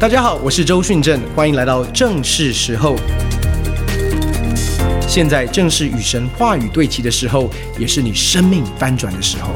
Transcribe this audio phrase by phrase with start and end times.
[0.00, 2.96] 大家好，我是周训正，欢迎来到正是时候。
[5.06, 9.52] 现在正是与神话语对齐的时候，也是你生命翻转的时候。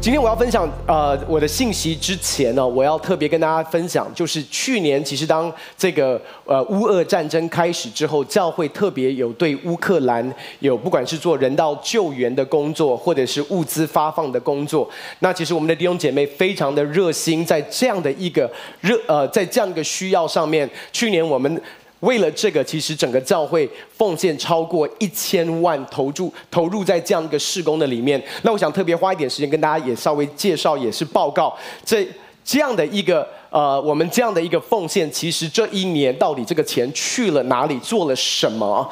[0.00, 14.88] 今天我要分享呃我的信息之前呢，我要特别跟大家分享，就是去年其实当这个呃乌俄战争开始之后，教会特别有对乌克兰有不管是做人道救援的工作，或者是物资发放的工作，
[15.18, 21.60] 那其实我们的弟兄姐妹非常的热心，在这样的一个热呃在这样一个需要上面，去年我们。
[22.00, 28.22] 为了这个，其实整个教会奉献超过一千万，投注投入在这样一个事工的里面。
[28.42, 32.06] 那我想特别花一点时间跟大家也稍微介绍，也是报告这
[32.44, 33.26] 这样的一个。
[33.50, 38.88] 呃，我们这样的一个奉献，其实这一年到底这个钱去了哪里，做了什么？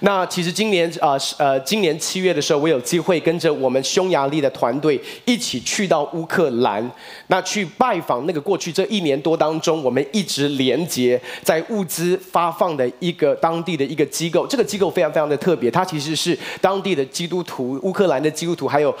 [0.00, 6.90] 那其实今年啊，呃，呃，今年七月的时候，我有机会跟着我们匈牙利的团队一起去到乌克兰，
[7.26, 14.46] 那去拜访那个过去这一年多当中，我们一直连接在物资发放的一个当地的一个机构。
[14.46, 18.94] 这个机构非常非常的特别，它其实是当地的基督徒，乌克兰的基督徒，还有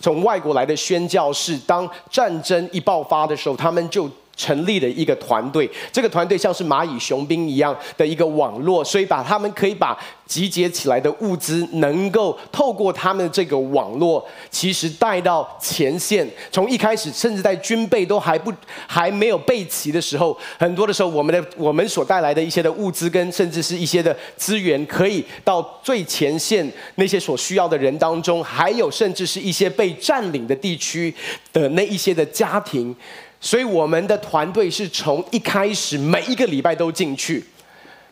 [0.00, 1.56] 从外国来的宣教士。
[1.66, 16.28] 当战争一爆发的时候，他们就成立的一个团队，这个团队像是蚂蚁雄兵一样的一个网络，所以把他们可以把集结起来的物资，能够透过他们这个网络，其实带到前线。
[16.52, 18.52] 从一开始，甚至在军备都还不
[18.86, 31.14] 还没有备齐的时候，很多的时候，我们的我们所带来的一些的物资跟甚至是一些的资源，可以到最前线那些所需要的人当中，还有甚至是一些被占领的地区
[31.52, 32.94] 的那一些的家庭。
[33.40, 37.44] 所以我们的团队是从一开始每一个礼拜都进去，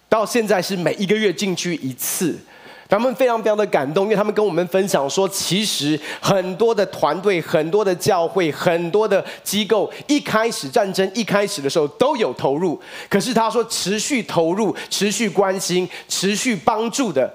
[0.08, 2.38] 到现在是每一个月进去一次。
[2.86, 17.34] 他们非常非常的感动，因为他们跟我们分享说，其实很多的团队、很多的教会、很多的机构，一开始战争一开始的时候都有投入，可是他说持续投入、持续关心、持续帮助的，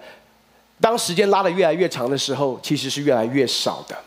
[0.79, 3.97] 当时间拉得越来越长的时候，其实是越来越少的。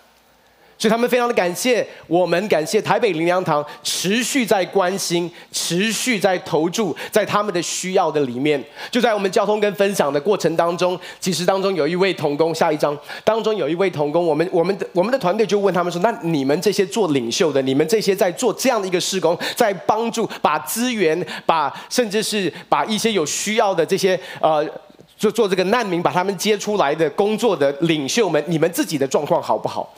[0.83, 8.61] 所以他们非常的感谢我们，感谢台北灵粮堂持续在关心、持续在投注在他们的需要的里面。
[8.91, 24.69] 就在我们交通跟分享的过程当中，其实当中有一位童工，下一章当中有一位童工，我们我们的我们的团队就问他们说：“那你们这些做领袖的，你们这些在做这样的一个施工，在帮助把资源、把甚至是把一些有需要的这些呃，
[25.17, 29.89] 就做这个难民把他们接出来的工作的领袖们，你们自己的状况好不好？”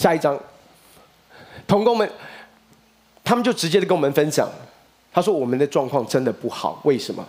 [0.00, 0.34] 下一章，
[1.66, 2.10] 同工们，
[3.22, 4.48] 他们就直接的跟我们分享，
[5.12, 7.22] 他说我们的状况真的不好，为什么？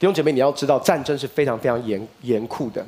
[0.00, 2.84] 弟兄姐妹，你要知道战争是非常非常严严酷的，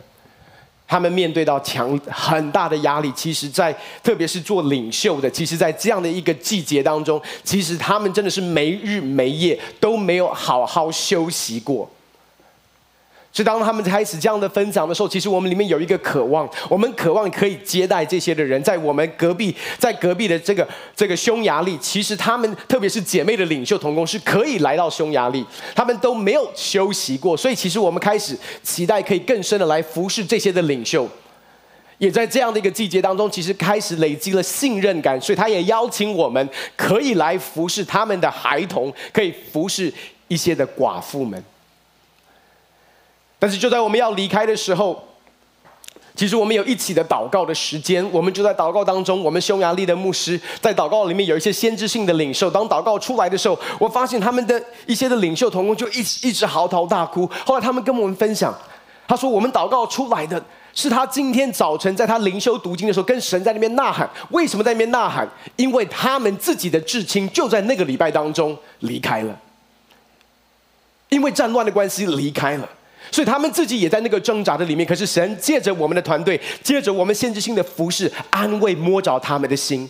[0.89, 3.13] 他们面对到强很大的压力。
[3.13, 11.89] 其实在，在特别是做领袖的，其实在这样的一个季节当中，其实他们真的是没日没夜都没有好好休息过。
[13.35, 20.65] 所以当他们开始这样的分享的时候，其实我们里面有一个渴望，我们渴望可以接待这些的人，在我们隔壁，在隔壁的这个
[20.95, 25.45] 这个匈牙利，其实他们特别是姐妹的领袖同工是可以来到匈牙利，
[25.75, 31.09] 他们都没有休息过，所以其实我们开始期待可以更深的来服侍这些的领袖，
[31.99, 39.93] 也在这样的一个季节当中，其实开始累积了信任感，所以他也邀请我们可以来服侍他们的孩童，可以服侍
[40.29, 41.43] 一些的寡妇们。
[43.45, 44.99] 但是就在我们要离开的时候，
[46.17, 48.03] 其实我们有一起的祷告的时间。
[48.11, 52.51] 我们就在祷告当中，我们匈牙利的牧师在祷告里面有一些先知性的领袖。
[52.51, 57.31] 当祷告出来的时候，我发现他们的一些的领袖同工就一直一直嚎啕大哭。
[57.45, 58.59] 后来他们跟我们分享，
[59.07, 64.09] 他说：“我们祷告出来的是他今天早晨在他灵修读经的时候，跟神在那边呐喊。
[64.31, 65.29] 为什么在那边呐喊？
[65.57, 69.39] 因为他们自己的至亲就在那个礼拜当中离开了，
[71.11, 72.67] 因为战乱的关系离开了。”
[73.11, 79.89] 所以他们自己也在那个挣扎的里面，可是神借着我们的团队，借着我们限制性的服侍，安慰摸着他们的心。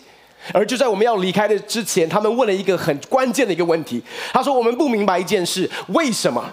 [0.52, 4.02] 而就在我们要离开的之前，他们问了一个很关键的一个问题。
[4.30, 6.52] 他说：“我们不明白一件事，为什么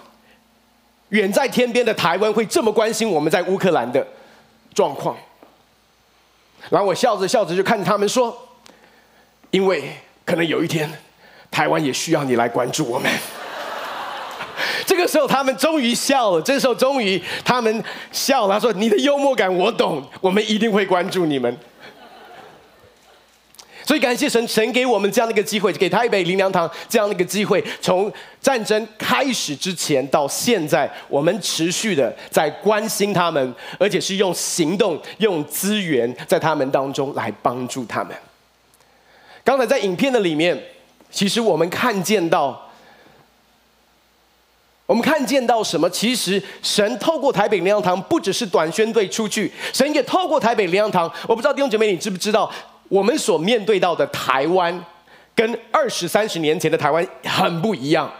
[1.10, 4.07] 远在天边的台湾会这么关心我们在乌克兰的
[4.74, 5.18] 状况？”
[6.72, 8.34] 然后我笑着笑着就看着他们说
[9.52, 9.92] ：“因为
[10.24, 10.90] 可能有一天，
[11.50, 13.12] 台湾也需要你来关注我们。”
[14.86, 16.42] 这个时候，他们终于笑了。
[16.42, 18.54] 这个时候，终于他们笑了。
[18.54, 21.56] 他说：“你的幽默感我懂，我们一定会关注你们。”
[23.83, 27.62] 所以感谢神，神给我们这样的一个机会，给台北灵粮堂这样的一个机会。
[27.81, 38.16] 从战争开始之前到现在，我们持续的在关心他们，而且是用行动、用资源在他们当中来帮助他们。
[39.44, 40.57] 刚才在影片的里面，
[41.10, 42.70] 其实我们看见到，
[44.92, 45.90] 我们看见到什么？
[45.90, 51.10] 其实神透过台北灵粮堂，不只是短宣队出去，神也透过台北灵粮堂。
[51.30, 52.52] 我不知道弟兄姐妹，你知不知道，
[52.90, 54.86] 我们所面对到的台湾，
[55.34, 58.12] 跟二十三十年前的台湾很不一样。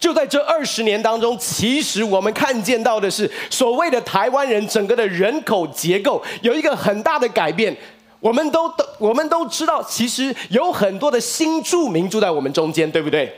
[0.00, 7.76] 就在这二十年当中，其实我们看见到的是，所谓的台湾人整个的人口结构有一个很大的改变。
[8.18, 13.32] 我们都都我们都知道，其实有很多的新住民住在我们中间，对不对？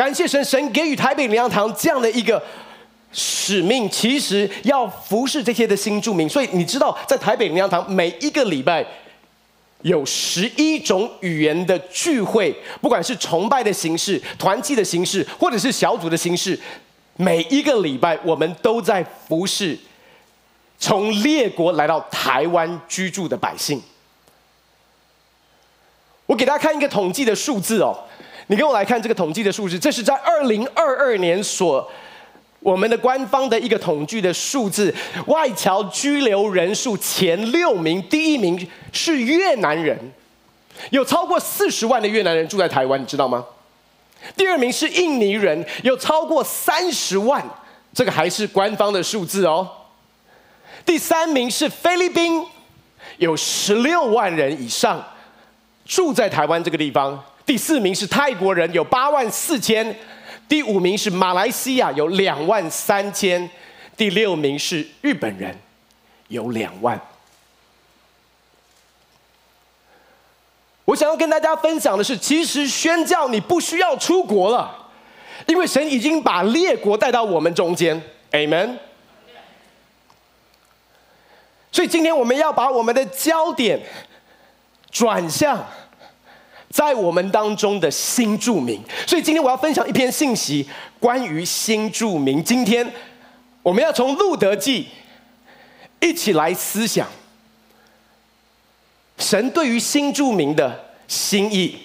[0.00, 2.42] 感谢神，神给予台北灵粮堂这样的一个
[3.12, 6.26] 使命，其实要服侍这些的新住民。
[6.26, 8.82] 所以你知道，在台北灵粮堂每一个礼拜
[9.82, 12.50] 有十一种语言的聚会，
[12.80, 16.58] 不管是崇拜的形式、团契的形式，或者是小组的形式，
[17.16, 19.78] 每一个礼拜我们都在服侍。
[20.78, 23.82] 从列国来到台湾居住的百姓，
[26.24, 27.94] 我给大家看一个统计的数字哦。
[28.50, 31.88] 你跟我来看这个统计的数字，这是在二零二二年所
[32.58, 34.92] 我们的官方的一个统计的数字。
[35.26, 39.96] 外侨居留人数前六名，第一名是越南人，
[40.90, 43.46] 有超过四十万的越南人住在台湾，你知道吗？
[44.36, 47.48] 第二名是印尼人，有超过三十万，
[47.94, 49.70] 这个还是官方的数字哦。
[50.84, 52.44] 第三名是菲律宾，
[53.18, 55.00] 有十六万人以上
[55.86, 57.22] 住在台湾这个地方。
[57.44, 59.94] 第四名是泰国人，有八万四千。
[60.48, 63.48] 第五名是马来西亚，有两万三千。
[63.96, 65.56] 第六名是日本人，
[66.28, 67.00] 有两万。
[70.84, 74.88] 我想要跟大家分享的是，其实宣教你不需要出国了，
[75.46, 78.00] 因为神已经把列国带到我们中间。
[78.32, 78.76] Amen。
[81.70, 83.80] 所以今天我们要把我们的焦点
[84.90, 85.64] 转向
[86.70, 88.80] 在我们当中的新著名。
[89.06, 90.66] 所以今天我要分享一篇信息，
[90.98, 92.42] 关于新著名。
[92.42, 92.90] 今天
[93.62, 94.86] 我们要从路德记
[96.00, 97.06] 一起来思想
[99.18, 101.76] 神对于新著名的心意，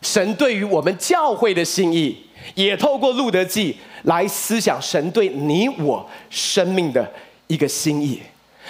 [0.00, 7.08] 神对于我们教会的心意，也透过路德记来思想神对你我生命的
[7.46, 8.20] 一个心意。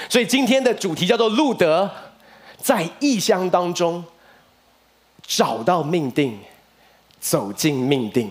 [0.08, 1.88] 所以今天的主题叫做路德
[2.58, 4.04] 在异乡当中
[5.26, 6.38] 找到命定，
[7.20, 8.30] 走进命定。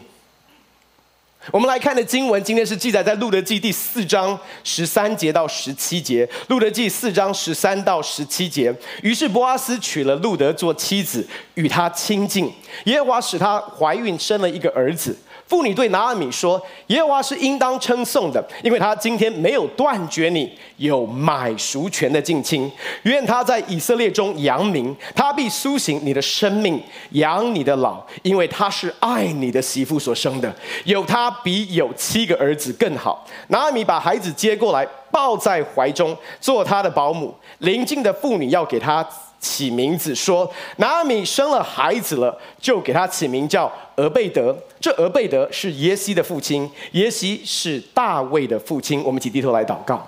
[1.50, 6.30] 我们来看的经文，今天是记载在路德记第四章十三节到十七节。
[6.50, 8.72] 路德记四章十三到十七节。
[9.02, 12.54] 于是波阿斯娶了路德做妻子，与他亲近。
[12.84, 15.18] 耶和华使他怀孕，生了一个儿子。
[15.52, 22.72] 妇女对拿阿米说：“耶和华是应当称颂的，因为他今天没有断绝你有买赎权的近亲。
[23.04, 30.56] 愿他在以色列中扬名，他必苏醒你的生命，养你的老，因为他是爱你的媳妇所生的。
[30.86, 37.36] 有他比有七个儿子更好。”拿阿米把孩子接过来，抱在怀中，做他的保姆。
[37.58, 39.06] 邻近的妇女要给他
[39.42, 49.04] 起名字，说：“拿阿米生了孩子了，就给他起名叫俄贝德。”这俄贝德是耶西的父亲，耶西是大卫的父亲。
[49.04, 50.08] 我们一起低头来祷告，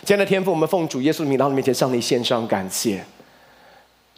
[0.00, 3.02] 今天的天赋，我们奉主耶稣的名到你面前向你献上感谢。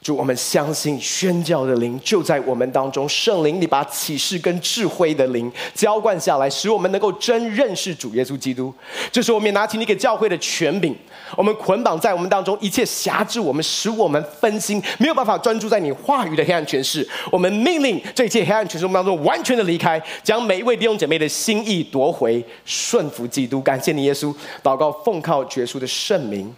[0.05, 8.73] 主，我们相信宣教的灵就在我们当中，圣灵，你把启示跟智慧的灵浇灌下来，使我们能够真认识主耶稣基督。
[9.11, 10.95] 这时，我们也拿起你给教会的权柄，
[11.35, 17.09] 我们捆绑在我们当中一切辖制我们，使我们分心，没有办法专注在你话语的黑暗权势。
[17.33, 23.59] 我们命令这一切黑暗权势当中完全的离开，将每一位弟兄姐妹的心意夺回，顺服基督。
[23.59, 24.35] 感谢你，耶稣。
[24.63, 26.55] 祷告，奉靠耶稣的圣名，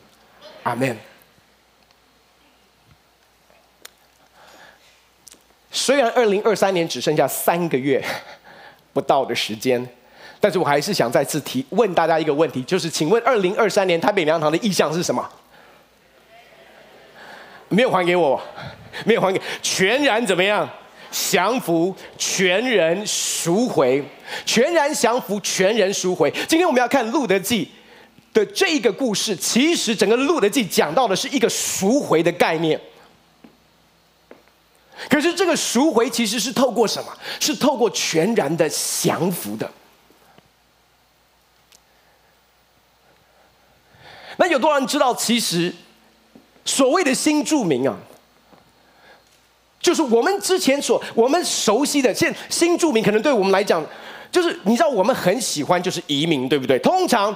[0.65, 1.16] 阿门。
[5.76, 8.02] 虽然二零二三年只剩下三个月
[8.95, 9.87] 不到的时间，
[10.40, 15.28] 但是我还是想再次提问大家一个问题，就是请问二零二三年台北粮堂的意向是什么？
[17.68, 18.40] 没有还给我，
[19.04, 20.66] 没有还给，全然怎么样？
[21.11, 24.02] 降服，全人赎回，
[24.47, 26.30] 全然降服，全人赎回。
[26.49, 27.71] 今天我们要看路德记
[28.33, 32.80] 的这一个故事，其实整个路德记讲到的是一个赎回的概念。
[35.09, 37.12] 可是这个赎回其实是透过什么？
[37.38, 39.71] 是透过全然的降服的。
[44.37, 45.75] 那有多少人知道，其实
[46.65, 47.97] 所谓的新住民啊，
[49.81, 53.85] 就是我们之前所我们熟悉的现新住民，可能对我们来讲，
[54.31, 56.79] 就是你知道我们很喜欢就是移民，对不对？
[56.79, 57.35] 通常。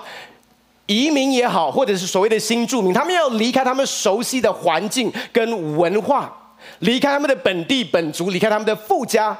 [0.87, 6.50] 移民也好，或者是所谓的新住民，他们要离开他们熟悉的环境跟文化，
[6.81, 9.37] 离开他们的本地本族，离开他们的父家，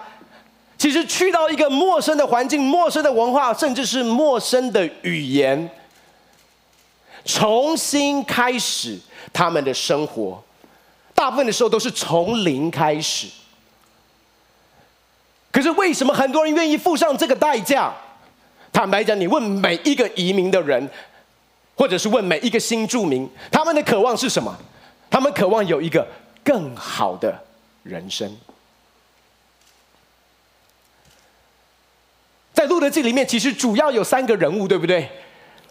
[0.79, 5.69] 其实去到一个陌生的环境、陌生的文化，甚至是陌生的语言，
[7.25, 8.99] 重新开始
[9.33, 10.43] 他们的生活，
[11.15, 13.27] 大部分的时候都是从零开始。
[15.53, 17.93] 可是为什么很多人愿意付上这个代价？
[18.73, 20.89] 坦白讲，你问每一个移民的人，
[21.75, 24.57] 或者是问每一个新住民，他们的渴望是什么？
[25.11, 26.07] 他们渴望有一个
[26.45, 27.43] 更好的
[27.83, 28.37] 人生。
[32.53, 35.09] 在路德记里面，其实主要有三个人物，对不对？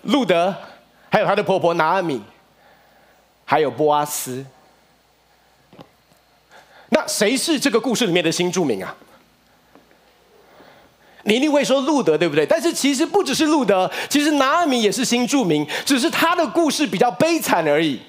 [0.04, 0.56] 路德，
[1.10, 2.22] 还有他的婆婆拿阿米，
[3.46, 4.46] 还有波阿斯。
[6.90, 8.96] 那谁是这个故事里面的新著名啊？
[11.24, 12.46] 你一定会说路德，对不对？
[12.46, 18.02] 但是其实不只是路德，其实拿阿米也是新著名，只是他的故事比较悲惨而已。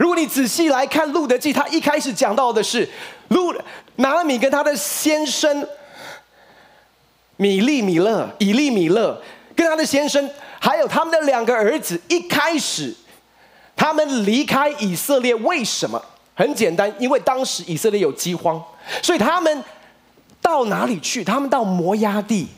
[0.00, 2.88] 如果你仔细来看《路德记》，他一开始讲到的是
[3.28, 3.54] 路
[3.96, 5.66] 拿米跟他的先生
[7.36, 9.20] 米利米勒、以利米勒
[9.54, 10.26] 跟他的先生，
[10.58, 12.94] 还有他们的两个儿子，一开始
[13.76, 16.02] 他们离开以色列，为什么？
[16.34, 18.58] 很简单，因为当时以色列有饥荒，
[19.02, 19.62] 所以他们。
[20.42, 21.22] 到哪里去？
[21.22, 22.48] 他们到摩押地，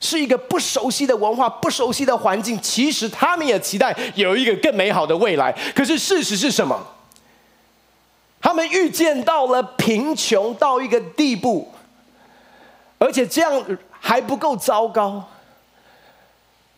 [0.00, 2.60] 是一个不熟悉的文化、不熟悉的环境。
[2.60, 5.52] 其实他们也期待有一个更美好的未来。
[5.74, 6.86] 可是事实是什么？
[8.40, 11.72] 他们预见到了贫穷到一个地步，
[12.98, 13.60] 而且这样
[13.98, 15.28] 还不够糟糕。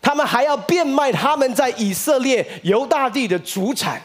[0.01, 4.01] 他们还要变卖他们在以色列犹大地的祖产，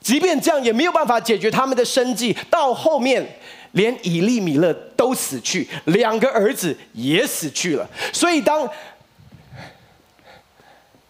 [0.00, 2.36] 即便这样也没有办法解决他们的生计。
[2.48, 3.40] 到后面。
[3.74, 7.88] 连以利米勒都死去，两个儿子也死去了。
[8.12, 8.68] 所以当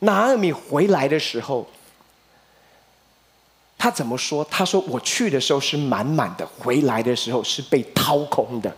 [0.01, 1.67] 拿俄米回来的时候，
[3.79, 4.45] 他怎么说？
[4.51, 8.75] 他说：“我去的时候是满满的，回来的时候是被掏空的，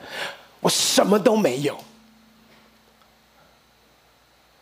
[0.60, 1.78] 我什么都没有，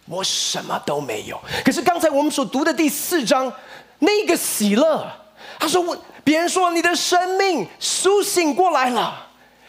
[0.06, 3.50] 我什么都没有。”可是刚才我们所读的第四章，
[4.00, 5.10] 那个喜乐，
[5.58, 5.96] 他说我。
[6.24, 9.26] 别人说你的生命苏醒过来了，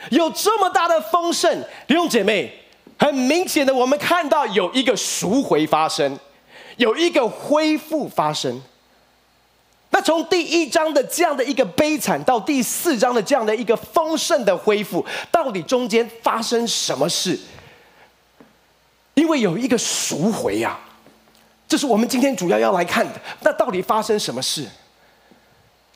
[0.10, 1.53] 有这么大的丰盛，
[1.86, 2.50] 弟兄姐妹，
[2.98, 6.17] 很明显的，我们看到有一个赎回发生，
[6.77, 8.63] 有一个恢复发生。
[9.89, 17.38] 那从第一章的这样的一个悲惨，到第四章的这样的一个丰盛的恢复，到底中间发生什么事？
[19.15, 20.79] 因为有一个赎回呀，
[21.67, 23.20] 这是我们今天主要要来看的。
[23.41, 24.65] 那到底发生什么事？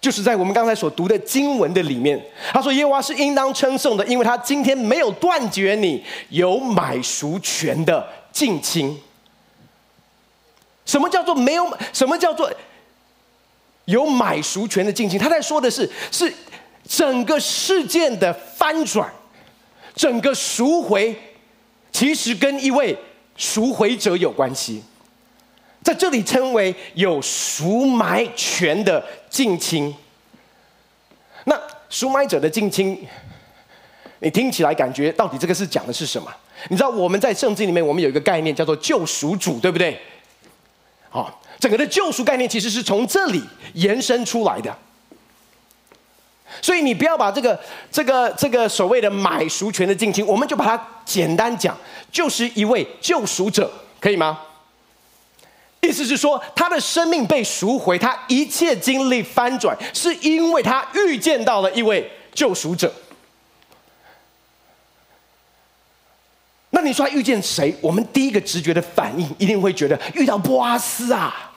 [0.01, 2.17] 就是在我们刚才所读的经文的里面，
[2.53, 8.97] 他说：“耶和华是应当称颂的，因为他今天没有断绝你有买赎权的近亲。
[10.85, 11.77] 什么叫做没有？
[11.91, 12.49] 什么叫做
[13.85, 15.19] 有买赎权的近亲？
[15.19, 16.33] 他在说的是，是
[16.87, 19.11] 整个事件的翻转，
[19.93, 21.13] 整个赎回，
[21.91, 22.97] 其实跟一位
[23.35, 24.81] 赎回者有关系。”
[25.89, 29.91] 在这里称为有赎买权的近亲。
[31.45, 32.95] 那赎买者的近亲，
[34.19, 36.31] 你听起来感觉到底这个是讲的是什么？
[36.67, 39.99] 你知道我们在圣经里面，我们有一个概念叫做救赎主，对不对？
[41.09, 43.41] 好，整个的救赎概念其实是从这里
[43.73, 44.71] 延伸出来的。
[46.61, 47.59] 所以你不要把这个、
[47.91, 51.75] 这个、这个所谓的买赎权的近亲，我们就把它简单讲，
[52.11, 54.39] 就是一位救赎者，可以吗？
[55.81, 62.93] 意思是说，他的生命被赎回，他一切经历翻转，是因为他遇见到了一位救赎者。
[66.71, 67.73] 那你说他遇见谁？
[67.81, 71.51] 我们第一个直觉的反应一定会觉得遇到波阿斯啊。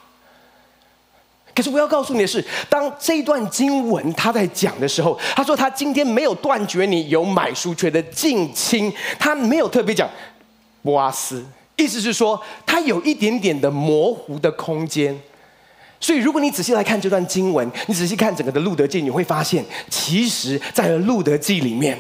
[1.54, 10.08] 可是我要告诉你的是，当这段经文他在讲的时候，他说他今天没有断绝你有买赎权的近亲，他没有特别讲
[10.82, 11.44] 波阿斯。
[11.82, 15.20] 意思是说，它有一点点的模糊的空间，
[15.98, 21.98] 所以如果你仔细来看这段经文，你仔细看整个的路德记，你会发现，其实，在路德记里面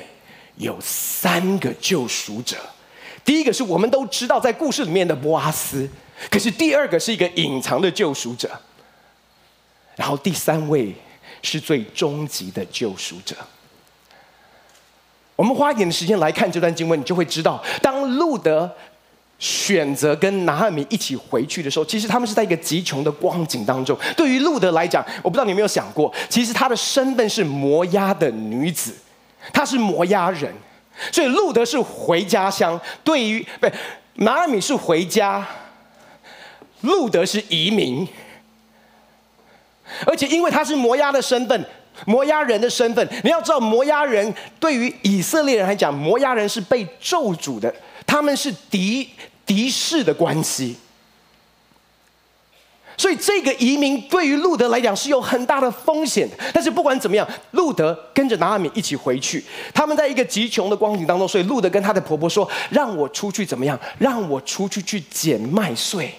[0.56, 2.56] 有三个救赎者。
[3.24, 5.88] 第一个是我们都知道在故事里面的波阿斯，
[6.30, 8.48] 可是第二个是一个隐藏的救赎者，
[9.96, 10.94] 然后第三位
[11.42, 13.34] 是最终极的救赎者。
[15.34, 18.70] 我们花一点的时间来看这段经文，你就会知道，当路德。
[19.42, 23.98] 选择跟拿俄米一起回去的时候，其实他们是在一个极穷的光景当中。
[24.16, 28.94] 对于路德来讲，我不知道你有没有想过，其实他的身份是摩押的女子，
[29.52, 30.54] 她是摩押人，
[31.10, 32.80] 所以路德是回家乡。
[33.02, 33.66] 对于不，
[34.22, 35.44] 拿俄米是回家，
[36.82, 38.06] 路德是移民，
[40.06, 41.66] 而且因为他是摩押的身份，
[42.06, 47.74] 摩押人的身份，你要知道，摩押人对于以色列人来讲，摩押人是被咒诅的，
[48.06, 49.10] 他们是敌
[49.46, 50.76] 敌视的关系。
[52.96, 59.42] 所以这个移民对于路德来讲是有很大的风险，但是不管怎么样，路德跟着拿阿敏一起回去。
[59.74, 63.76] 他们在一个极穷的光景当中，所以路德跟他的婆婆说：“让我出去怎么样？
[63.98, 66.14] 让我出去去捡麦穗，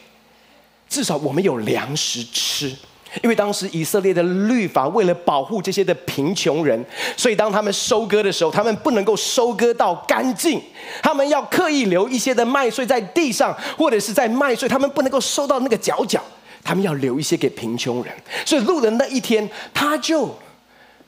[0.89, 2.75] 至少我们有粮食吃。
[3.21, 6.83] 因为当时以色列的律法为了保护这些的贫穷人，
[7.15, 10.61] 所以当他们收割的时候，他们不能够收割到干净，
[11.01, 16.21] 他们要刻意留一些的麦穗在地上，或者是在麦穗，他们不能够收到那个角角。”
[16.65, 18.13] 他们要留一些给贫穷人，
[18.45, 20.33] 所以路的那一天他就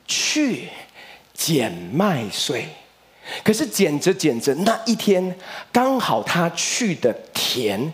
[0.06, 0.68] 去
[1.32, 2.68] 捡麦穗。
[3.42, 5.34] 可是捡着捡着，那一天
[5.72, 7.90] 刚好他去的田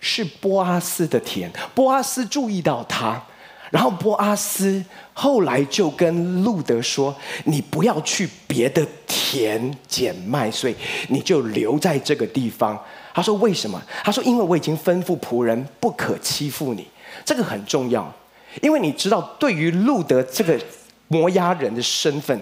[0.00, 1.48] 是波阿斯的田。
[1.76, 3.22] 波阿斯注意到他，
[3.70, 7.14] 然后波阿斯后来就跟路德说
[7.46, 10.74] ：“你不要去别的田捡麦穗，
[11.08, 12.76] 你就留在这个地方。”
[13.14, 16.84] 他说：“为什么？”他说：“因为我已经吩咐仆人不可欺负你，
[17.24, 18.12] 这个很重要。
[18.60, 20.58] 因为你知道，对于路德这个
[21.06, 22.36] 摩押人的身份，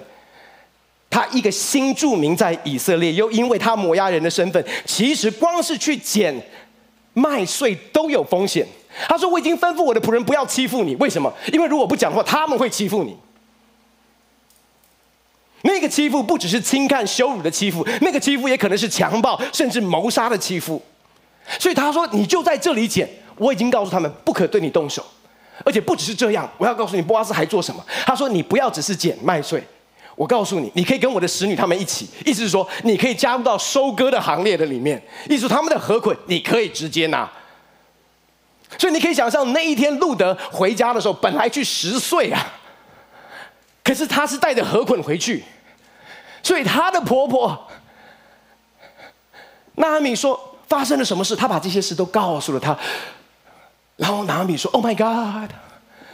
[1.10, 6.34] 他一个新住民在以色列，又因为他摩押人的身份，其实光是去捡
[7.12, 8.66] 麦穗都有风险。”
[9.06, 11.30] 他说：“我已经吩咐我的仆人不要欺负你，为什么？
[11.52, 13.14] 因为如果不讲的话，他们会欺负你。”
[15.62, 20.80] 那个欺负不只是轻看羞辱的欺负，那个欺负也可能是强暴甚至谋杀的欺负。
[21.58, 25.04] 所以他说：“你就在这里捡。”我已经告诉他们不可对你动手，
[25.64, 27.80] 而且不只是这样，我要告诉你，波阿斯还做什么？
[28.04, 29.62] 他说：“你不要只是捡麦穗，
[30.16, 35.00] 我告诉你，你可以跟我的使女他们一起，意思是说你可以加入到收割的行列的里面。
[35.28, 37.30] 意思他们的禾捆你可以直接拿。
[38.76, 42.46] 所以你可以想象那一天路得回家的时候，本来去拾穗啊。”
[43.82, 45.42] 可是她是带着禾捆回去，
[46.42, 47.66] 所以她的婆婆
[49.76, 52.76] 拿俄米说，发生了什么事，她把这些事都告诉了她。
[53.96, 55.50] 然后拿俄米说：“Oh my God，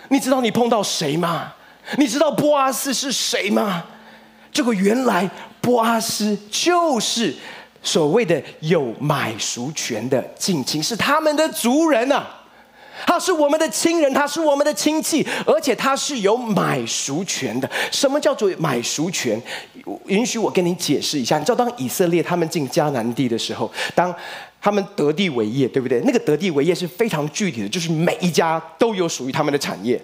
[0.08, 1.54] 你知道你碰到谁吗？
[1.98, 3.84] 你知道波阿斯是谁吗？
[4.52, 5.28] 这个原来
[5.60, 7.34] 波阿斯就是
[7.82, 12.40] 所谓的有买赎权的近亲，是他们的族人呐、啊。”
[13.06, 17.70] 他是我们的亲人，他是我们的亲戚，而且他是有买赎权的。
[17.90, 19.40] 什么叫做买赎权？
[20.06, 21.38] 允许我跟你解释一下。
[21.38, 24.14] 你知道，当以色列他们进迦南地的时候，当
[24.60, 26.00] 他们得地为业，对不对？
[26.00, 30.00] 那个得地为业是非常具体的，就是每一家都有属于他们的产业。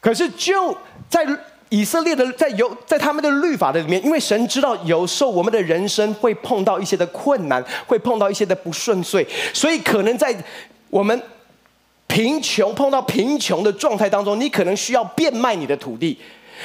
[0.00, 0.76] 可是就
[1.08, 1.26] 在。
[1.68, 10.34] 以色列的在有在他们的律法的里面，因为神知道有时候我们的人生会碰到一些的困难，会碰到一些的不顺遂，所以可能在
[10.90, 11.20] 我们
[12.06, 16.16] 贫穷碰到贫穷的状态当中，你可能需要变卖你的土地。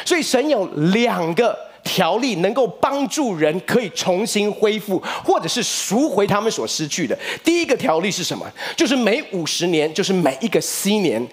[0.05, 7.17] 所以神有两个条例能够帮助人可以重新恢复，或者是赎回他们所失去的。
[7.43, 8.45] 第一个条例是什么？
[8.77, 11.27] 就是每五十年，就是每一个禧年。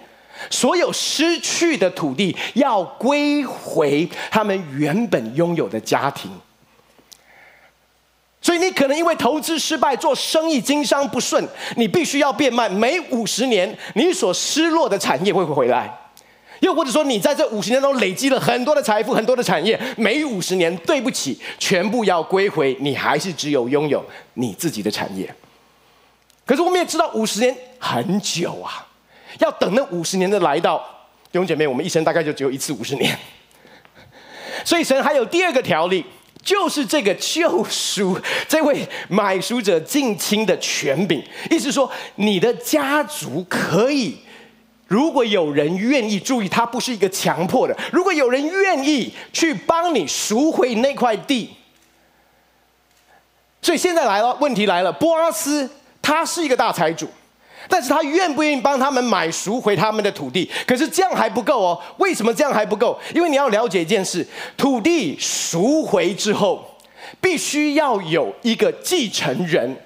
[0.51, 6.31] 所有失去的土地要归回他们原本拥有的家庭，
[8.41, 11.47] 所以你可能因为投资失败、做生意经商不顺，
[11.77, 12.69] 你必须要变卖。
[12.69, 15.93] 每五十年，你所失落的产业会回来？
[16.61, 25.33] 又或者说，你在这五十年中累积了很多的财富、很多的产业，每五十年，对不起，全部要归回，你还是只有拥有你自己的产业。
[26.45, 28.88] 可是我们也知道，五十年很久啊。
[29.39, 30.79] 要等那五十年的来到，
[31.31, 33.17] 弟兄姐妹，我们一生大概就只有一次五十年，
[34.65, 36.05] 所以神还有第二个条例，
[36.43, 44.19] 就是这个救赎这位买赎者近亲的权柄，意思说你的家族可以，
[44.87, 51.51] 如果有人愿意，注意他不是一个强迫的，如果有人愿意去帮你赎回那块地，
[53.63, 55.71] 所以现在来了，问题来了，波阿斯
[56.01, 57.09] 他是一个大财主。
[57.67, 60.51] 但是他愿不愿意帮他们买赎回他们的土地？
[60.67, 61.81] 可是这样还不够哦。
[61.97, 62.99] 为什么这样还不够？
[63.15, 66.77] 因为你要了解一件事：土地赎回之后，
[67.21, 69.77] 必须要有一个继承人。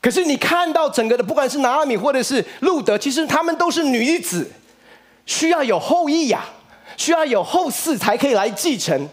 [0.00, 4.50] 可是你看到整个的，不管是拿俄米或者是路德，其实他们都是女子，
[5.24, 6.44] 需要有后裔呀，
[6.98, 9.08] 需要有后嗣才可以来继承。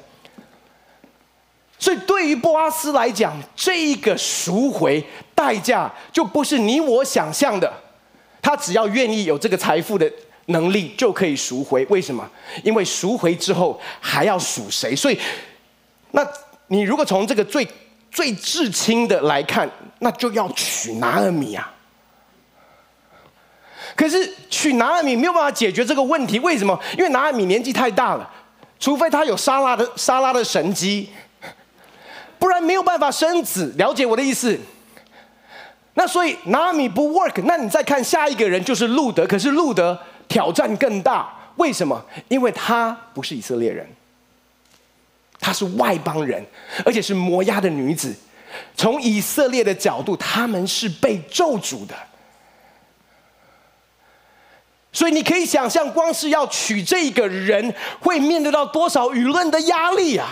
[1.79, 5.03] 所以对于波阿斯来讲，这一个赎回
[5.41, 7.73] 代价就不是你我想象的，
[8.43, 10.09] 他只要愿意有这个财富的
[10.45, 11.83] 能力就可以赎回。
[11.87, 12.29] 为什么？
[12.63, 14.95] 因为赎回之后还要赎谁？
[14.95, 15.19] 所以，
[16.11, 16.23] 那
[16.67, 17.67] 你如果从这个最
[18.11, 19.67] 最至亲的来看，
[19.99, 21.73] 那就要娶拿尔米啊。
[23.95, 26.79] 可是娶拿尔米没有办法解决这个问题，为什么？
[26.97, 28.29] 因为拿尔米年纪太大了，
[28.79, 31.09] 除非他有莎拉的莎拉的神机，
[32.37, 33.73] 不然没有办法生子。
[33.77, 34.57] 了解我的意思？
[35.93, 42.03] 那所以拿米不 work，那你再看下一个人就是路德，可是路德挑战更大，为什么？
[42.29, 43.87] 因为他不是以色列人。
[45.43, 46.45] 他是外邦人，
[46.85, 48.15] 而且是摩押的女子。
[48.75, 51.95] 从以色列的角度，他们是被咒诅的。
[54.93, 60.27] 所以你可以想象，光是要娶这个人，会面对到多少舆论的压力啊！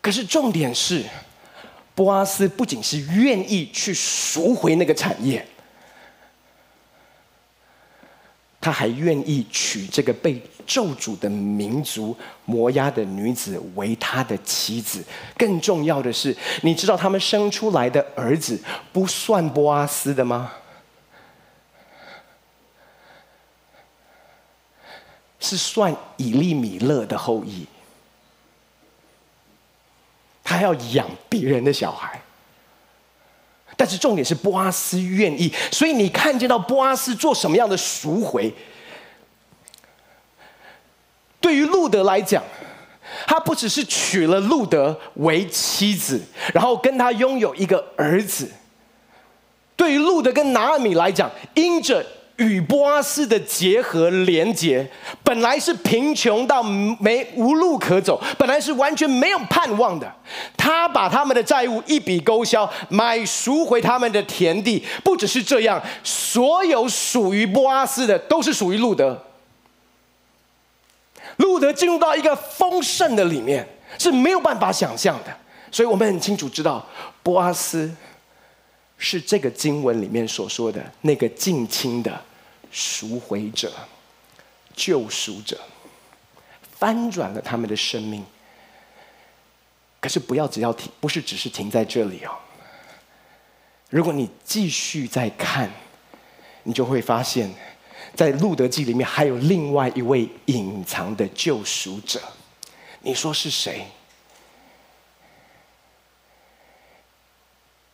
[0.00, 1.02] 可是重点是，
[1.94, 5.46] 波阿斯不仅是愿意去赎回那个产业。
[8.60, 15.04] 他还愿意娶这个被咒诅的民族摩押的女子为他的妻子。
[15.36, 18.58] 更重要的是，你知道他们生出来的儿子
[18.90, 20.52] 不算波阿斯的吗？
[25.38, 27.66] 是算以利米勒的后裔。
[30.44, 32.20] 他要养别人的小孩。
[33.76, 38.54] 但是重点是波阿斯愿意，所以你看见到波阿斯做什么样的赎回？
[41.40, 42.40] 对于路德来讲，
[43.26, 48.52] 他不只是娶了路德为妻子，然后跟他拥有一个儿子。
[49.74, 52.06] 对于路德跟拿俄米来讲，因着。
[52.36, 54.84] 与波阿斯的结合连结，
[55.22, 60.12] 本来是贫穷到没无路可走，本来是完全没有盼望的。
[60.56, 64.84] 他把他们的债务一笔勾销，买赎回他们的田地。
[65.04, 69.22] 不只是这样，所有属于波阿斯的都是属于路德。
[71.36, 73.68] 路德进入到一个丰盛的里面
[73.98, 75.32] 是没有办法想象的。
[75.70, 76.84] 所以我们很清楚知道，
[77.22, 77.94] 波阿斯。
[79.04, 82.20] 是这个经文里面所说的那个近亲的
[82.72, 83.72] 赎回者、
[84.74, 85.60] 救赎者，
[86.72, 88.24] 翻转了他们的生命。
[90.00, 92.32] 可是不要只要停，不是只是停在这里哦。
[93.90, 95.70] 如果你继续再看，
[96.64, 97.48] 你就会发现，
[98.14, 102.20] 在路德记里面还有另外一位隐藏的救赎者。
[103.00, 103.86] 你说是谁？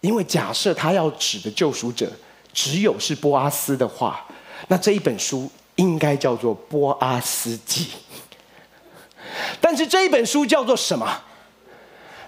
[0.01, 2.11] 因为假设他要指的救赎者
[2.53, 4.27] 只有是波阿斯的话，
[4.69, 7.85] 那这一本书应该叫做《波阿斯记》。
[9.61, 11.23] 但是这一本书叫做什么？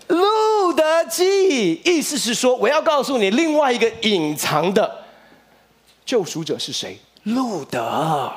[0.14, 1.76] 《路德记》。
[1.90, 5.04] 意思是说，我要告诉你另外一个隐藏的
[6.04, 6.98] 救赎者是谁？
[7.24, 8.30] 路德。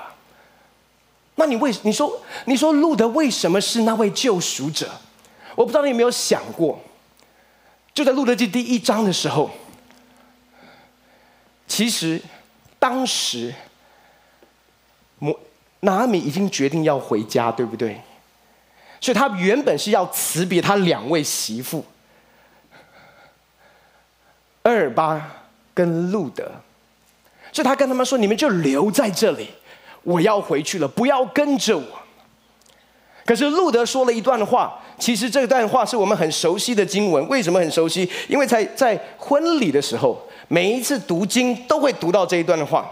[1.36, 4.90] 那你为你说你说路德为什么是那位救赎者？
[5.56, 6.80] 我不知道你有没有想过。
[7.96, 9.50] 就在《路德记》第一章的时候，
[11.66, 12.22] 其实
[12.78, 13.56] 当时
[15.18, 15.40] 摩
[15.80, 18.02] 拿米已经决定要回家，对不对？
[19.00, 21.86] 所以他原本是要辞别他两位媳妇，
[24.64, 26.52] 俄珥巴跟路德，
[27.54, 29.52] 所以他跟他们说：“你们就留在这里，
[30.04, 32.00] 我要回去了，不要跟着我。”
[33.26, 34.80] 可是路德说了一段话。
[34.98, 37.28] 其实这段话是我们很熟悉的经文。
[37.28, 38.10] 为什么很熟悉？
[38.30, 42.90] 因为在在婚礼的时候，每一次读经都会读到这一段话。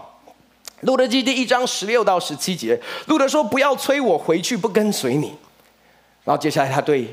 [0.80, 5.32] 路德记第一章十六到十七节，路德说：“不要催我回去，不跟随你。”
[6.24, 7.06] 然后接下来他对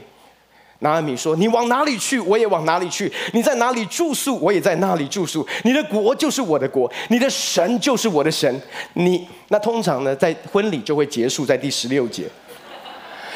[0.79, 5.47] 拿阿米说：“你往哪里去，我也往哪里去；你在哪里住宿，我也在那里住宿。
[5.63, 8.62] 你的国就是我的国，你的神就是我的神。
[8.95, 12.25] 你那通常呢，在婚礼就会结束在第十六节。”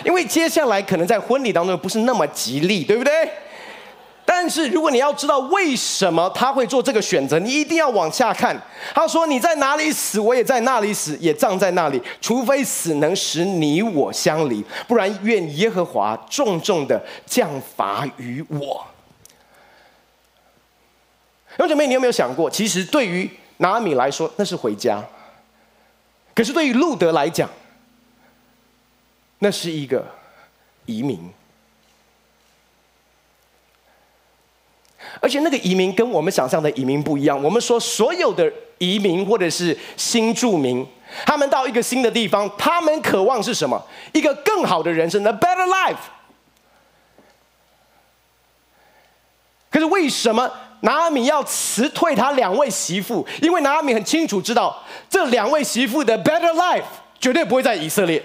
[0.03, 3.29] 因为接下来可能在婚礼当中不是那么吉利，对不对？
[4.27, 8.59] 但是如果你要知道为什么他会做这个选择，你一定要往下看。
[8.93, 12.01] 他说：“你在哪里死，我也在那里死，也葬在那里。
[12.19, 18.85] 除非死能使你我相离，不然愿耶和华重重的降罚于我。”
[21.57, 24.99] 兄姐妹，你有没有想过，其实对于拿米来说，那是回家；
[26.33, 27.47] 可是对于路德来讲，
[29.39, 30.05] 那是一个
[30.85, 31.31] 移民，
[35.19, 37.41] 而且那个移民跟我们想象的移民不一样。
[37.43, 40.85] 我们说所有的移民或者是新住民，
[41.25, 43.85] 他们到一个新的地方，他们渴望是什么？
[44.13, 45.97] 一个更好的人生，a better life。
[49.69, 50.49] 可是为什么
[50.81, 53.27] 拿阿米要辞退他两位媳妇？
[53.41, 56.85] 因为拿阿米很清楚知道，这两位媳妇的 better life
[57.19, 58.23] 绝对不会在以色列。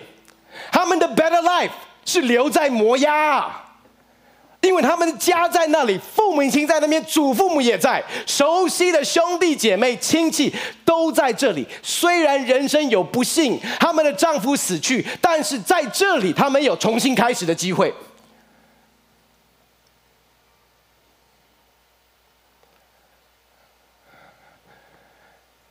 [0.70, 1.70] 他们的 better life
[2.05, 3.51] 是留在摩押，
[4.62, 11.66] 为他们的家在那里，父母亲在那边，祖父母也在，熟悉的兄弟姐妹、亲戚都在这里。
[11.83, 17.92] 虽然人生有不幸，他们的丈夫死去，但是在这里，他们有重新开始的机会。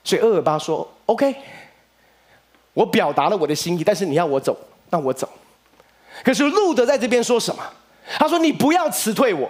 [0.04, 1.36] 所以厄尔巴说：“OK，
[2.74, 4.58] 我表达了我的心意，但是你要我走，
[4.90, 5.30] 那我走。
[6.24, 7.64] 可是路德在这边说什么？
[8.18, 9.50] 他说：‘你不要辞退我，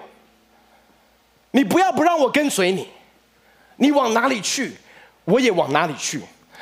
[1.51, 2.87] 你不要不让我跟随你，
[3.77, 4.75] 你往哪里去，
[5.25, 6.21] 我也往哪里去。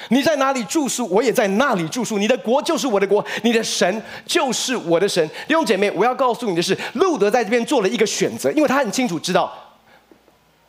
[0.09, 2.17] 你在哪里住宿，我也在那里住宿。
[2.17, 9.51] 你的国就是我的国，你的神就是我的神。’弟兄姐妹，我要告诉你的是，路德在这边做了一个选择，因为他很清楚知道，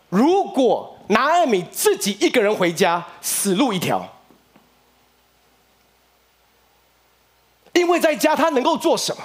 [0.09, 0.95] 如果……
[1.11, 4.07] 拿艾米自己一个人回家，死路一条。
[7.79, 9.23] 因为在家他能够做什么？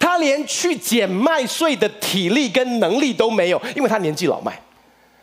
[0.00, 4.60] 他连去捡麦穗的体力跟能力都没有，因为他年纪老迈，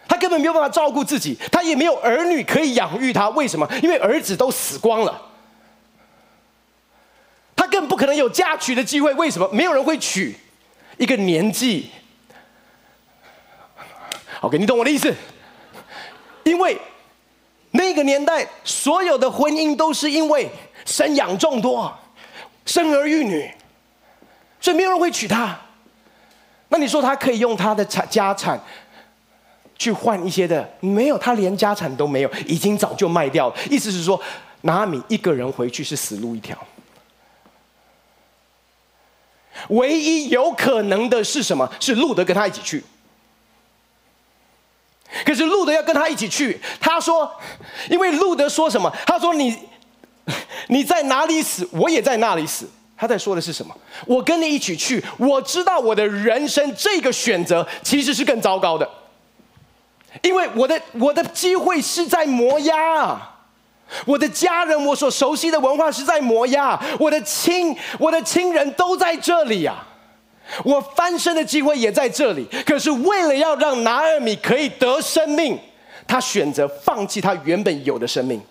[0.08, 3.28] 他根本没有办法照顾自己，他也没有儿女可以养育他。
[3.32, 3.70] 为什么？
[3.82, 5.22] 因为儿子都死光了，
[7.58, 9.14] 他更不可能有嫁娶的机会。
[9.16, 9.50] 为什么？
[9.52, 10.34] 没有人会娶
[10.98, 11.90] 一个年纪。
[14.40, 15.14] OK，你懂我的意思？
[16.44, 16.78] 因为
[17.72, 20.50] 那个年代，所有的婚姻都是因为
[20.86, 21.94] 生养众多、
[22.66, 23.52] 生儿育女，
[24.60, 25.60] 所以没有人会娶她。
[26.70, 28.60] 那你说他可以用他的产家产
[29.78, 30.68] 去换一些的？
[30.80, 33.56] 没有，他连家产都没有，已经早就卖掉了。
[33.70, 34.20] 意思是说，
[34.62, 36.58] 拿米一个人回去是死路一条。
[39.70, 41.72] 唯一有可能的是什么？
[41.80, 42.84] 是路德跟他一起去。
[45.24, 47.32] 可是路德要跟他一起去，他说
[47.88, 48.92] ：“因为路德说什么？
[49.06, 49.56] 他说你
[50.70, 53.76] 你在哪里死，我也在那里死。”他在说的是什么？
[54.06, 58.90] 我跟你一起去，我知道我的人生这个选择其实是更糟糕的，
[60.22, 63.20] 因为我的我的机会是在磨压，
[64.06, 69.86] 我的家人，我所熟悉的文化是在磨压，我的亲我的亲人都在这里啊。
[70.64, 75.60] 我翻身的机会也在这里，可是为了要让拿尔米可以得生命，
[76.08, 78.42] 他选择放弃他原本有的生命。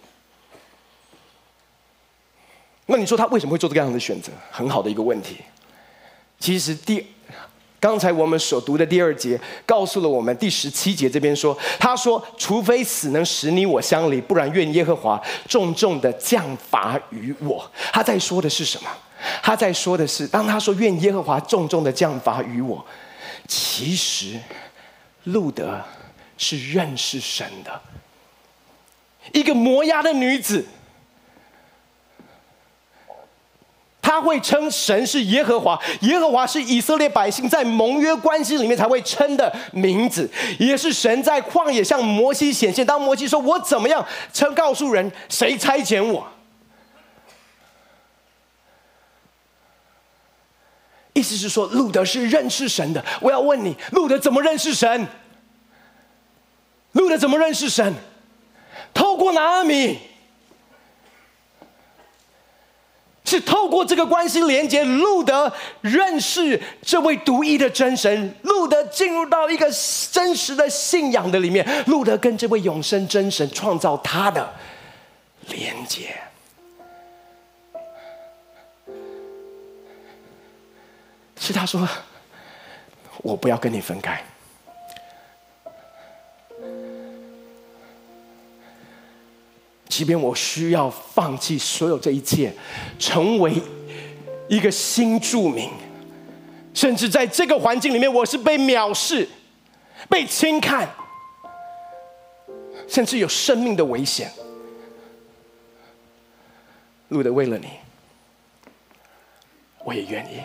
[2.86, 4.32] 那你说他为什么会做这样的选择？
[4.50, 5.36] 很好的一个问题。
[6.38, 7.06] 其实第
[7.78, 18.88] 刚才我们所读的第二节告诉了我们，第十七节这边说，他说：“除非死能使你我相离，不然愿耶和华重重的降罚于我。”他在说的是什么？
[19.42, 22.84] 他在说的是，当他说“愿耶和华重重的降罚于我”，
[23.48, 24.38] 其实
[25.24, 25.80] 路德
[26.38, 27.80] 是认识神的，
[29.32, 30.64] 一个摩押的女子，
[34.12, 42.84] 他会称神是耶和华，耶和华是以色列百姓在盟约关系里面才会称的名字，也是神在旷野向摩西显现。
[42.84, 46.26] 当摩西说：“我怎么样称告诉人，谁差遣我？”
[51.14, 53.02] 意思是说，路德是认识神的。
[53.22, 55.06] 我要问你，路德怎么认识神？
[56.92, 57.94] 路德怎么认识神？
[58.92, 59.98] 透过拿俄米，
[63.32, 68.34] 是透过这个关系连接，路德认识这位独一的真神。
[68.42, 69.66] 路德进入到一个
[70.10, 74.52] 真实的信仰的里面，路德跟这位永生真神创造他的
[75.48, 76.14] 连接。
[81.40, 81.88] 是他说
[83.22, 84.22] ：“我不要跟你分开，
[89.92, 92.50] 即便我需要放弃所有这一切，
[92.98, 93.52] 成为
[94.48, 95.68] 一个新住民，
[96.72, 99.28] 甚至在这个环境里面，我是被藐视、
[100.08, 100.88] 被轻看，
[102.88, 104.32] 甚至有生命的危险。
[107.08, 107.66] 路德为了你，
[109.84, 110.40] 我也愿意。”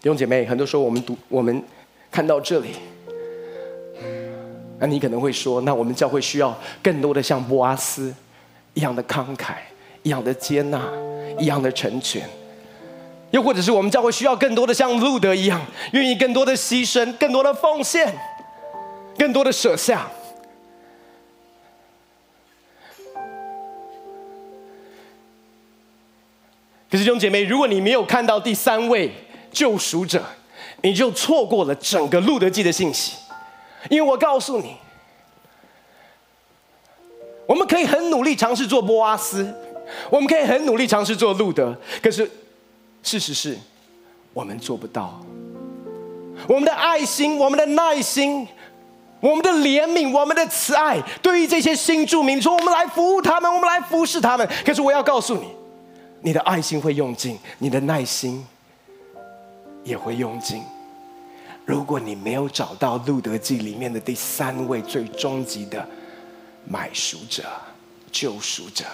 [0.00, 1.60] 弟兄姐妹，很多时候我们读，我们
[2.12, 2.76] 看到这里，
[4.80, 8.14] 那你可能会说，那我们教会需要更多的像波阿斯
[8.72, 9.52] 一样的慷慨，
[10.02, 10.82] 一样的接纳，
[11.38, 12.26] 一样的成全，
[13.30, 15.60] 又或者是我们教会需要更多的像路德一样，
[15.92, 18.14] 愿意更多的牺牲，更多的奉献，
[19.18, 20.08] 更多的舍下。
[26.90, 29.12] 可是弟兄姐妹，如果你没有看到第三位，
[29.52, 30.24] 救赎者，
[30.82, 33.14] 你就错过了整个路德记的信息，
[33.88, 34.76] 因为我告诉你，
[37.46, 39.52] 我们可以很努力尝试做波阿斯，
[40.10, 42.30] 我们可以很努力尝试做路德，可是
[43.02, 43.58] 事实是，
[44.32, 45.20] 我们做不到。
[46.46, 48.46] 我们的爱心，我们的耐心，
[49.20, 54.48] 我们的怜悯，我们的慈爱，对于这些新住民说，我们来服务他们，我们来服侍他们。
[54.64, 55.48] 可是我要告诉你，
[56.22, 58.46] 你的爱心会用尽，你的耐心
[59.84, 60.62] 也会用尽。
[61.70, 65.86] 如果你没有找到《路德记》里面的第三位最终极的
[66.66, 67.44] 买赎者、
[68.10, 68.84] 救赎者，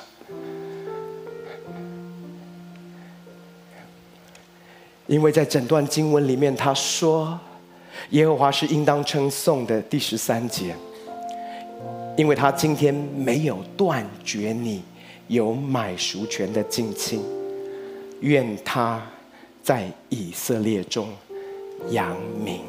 [5.06, 7.40] 因为在整段经文里面，他说
[8.10, 10.76] ：“耶和华是应当称颂的。”第十三节，
[12.14, 14.82] 因为他今天没有断绝你
[15.28, 17.24] 有买赎权的近亲，
[18.20, 19.02] 愿他
[19.62, 21.08] 在以色列中。
[21.90, 22.60] 扬名。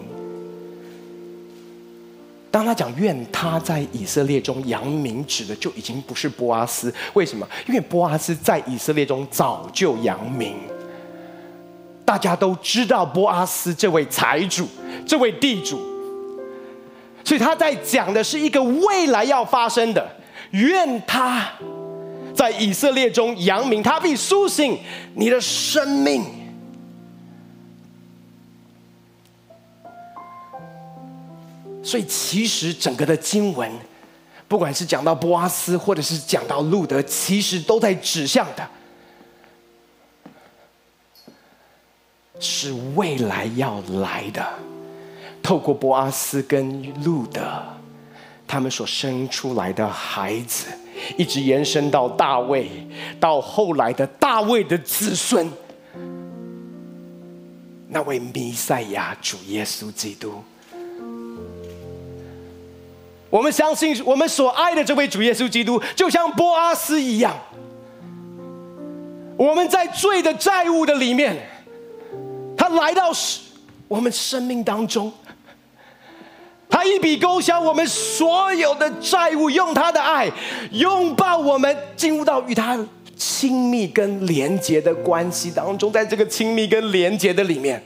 [2.49, 6.91] 当他讲愿他在以色列中扬名，指的就已经不是波阿斯。
[7.13, 7.47] 为什么？
[7.67, 10.55] 因为波阿斯在以色列中早就扬名，
[12.03, 14.67] 大家都知道波阿斯这位财主，
[15.05, 15.79] 这位地主。
[17.23, 20.09] 所以他在讲的是一个未来要发生的，
[20.51, 21.45] 愿他
[22.33, 24.79] 在以色列中扬名，他必苏醒
[25.15, 26.23] 你的生命。
[31.87, 33.71] 所以，其实整个的经文，
[34.45, 38.69] 不管是讲到波阿斯，或者是讲到路德，其实都在指向的，
[42.41, 44.45] 是未来要来的。
[45.41, 47.63] 透过波阿斯跟路德，
[48.45, 50.67] 他们所生出来的孩子，
[51.17, 52.69] 一直延伸到大卫，
[53.17, 55.49] 到后来的大卫的子孙，
[57.87, 60.43] 那位弥赛亚主耶稣基督。
[63.29, 67.35] 我们相信，我们所爱的这位主耶稣基督，就像波阿斯一样。
[69.35, 71.35] 我们在罪的债务的里面，
[72.55, 73.11] 他来到
[73.87, 75.11] 我们生命当中，
[76.69, 80.31] 他一笔勾销我们所有的债务，用他的爱
[80.71, 82.79] 拥抱我们，进入到与他
[83.15, 85.91] 亲密跟连结的关系当中。
[85.91, 87.83] 在这个亲密跟连结的里面。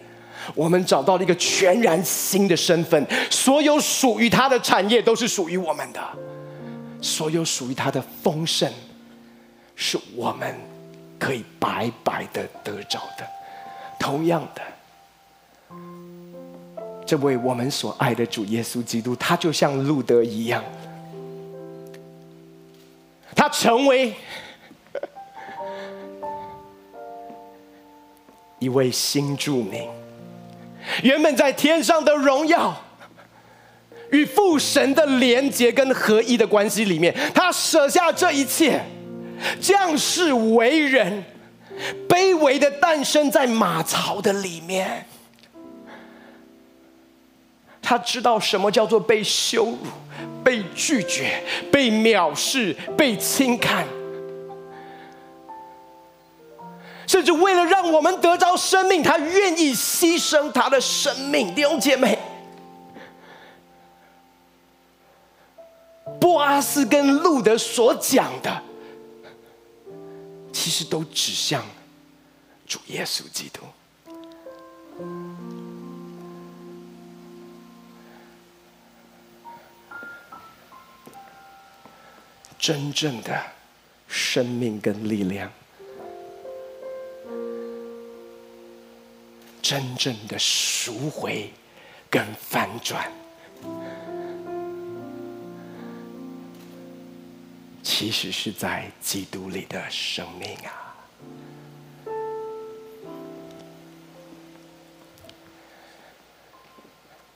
[0.56, 6.02] 我们找到了一个全然新的身份，所有属于他的产业都是属于我们的，
[7.02, 8.72] 所有属于他的丰盛，
[9.76, 10.56] 是我们
[11.20, 13.28] 可以白白的得着的。
[14.00, 14.62] 同样的，
[17.06, 20.64] 这位我们所爱的主耶稣基督，他就像路德一样，
[23.36, 24.14] 他成为
[28.58, 29.88] 一位新著名。
[31.04, 32.76] 原本在天上的荣耀，
[34.12, 38.82] 与父神的连结跟合一的关系里面，他舍下这一切，
[39.60, 41.24] 降世为人，
[42.10, 45.06] 卑微的诞生在马槽的里面。
[47.82, 49.78] 他知道什么叫做被羞辱、
[50.44, 51.42] 被拒绝、
[51.72, 53.86] 被藐视、被轻看。
[57.12, 61.54] 甚至为了让我们得着生命，他愿意牺牲他的生命。
[61.54, 62.18] 弟兄姐妹，
[66.22, 68.64] 波阿斯跟路德所讲的，
[70.54, 71.62] 其实都指向
[72.66, 73.60] 主耶稣基督。
[82.58, 83.38] 真正的
[84.08, 85.52] 生命跟力量。
[89.62, 91.54] 真正的赎回
[92.10, 93.12] 跟翻转，
[97.84, 100.96] 其实是在基督里的生命啊！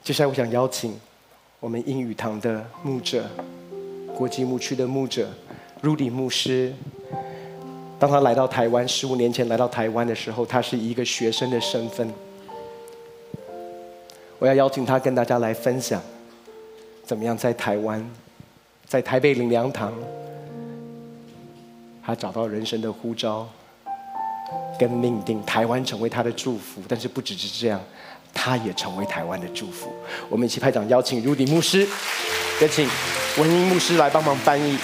[0.04, 1.00] 接下来，我想邀请
[1.60, 3.30] 我们英语堂的牧者、
[4.16, 5.32] 国际牧区的牧者
[5.82, 6.74] Rudy 牧师。
[7.98, 12.12] 当他来到台湾，十五年前来到台湾的时候，他是一个学生的身份。
[14.38, 16.02] 我要邀请他跟大家来分享，
[17.06, 18.06] 怎么样在台湾，
[18.86, 19.94] 在台北领粮堂，
[22.06, 23.48] 他找到人生的呼召
[24.78, 26.82] 跟命定，台湾成为他的祝福。
[26.90, 27.82] 但是不只是这样，
[28.34, 29.90] 他也成为台湾的祝福。
[30.30, 31.88] 我们一起拍掌，邀请 Rudy 牧师，
[32.60, 32.86] 也请
[33.38, 34.78] 文英牧师来帮忙翻译。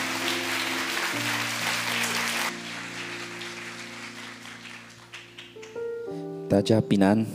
[6.50, 7.26] 大家平安。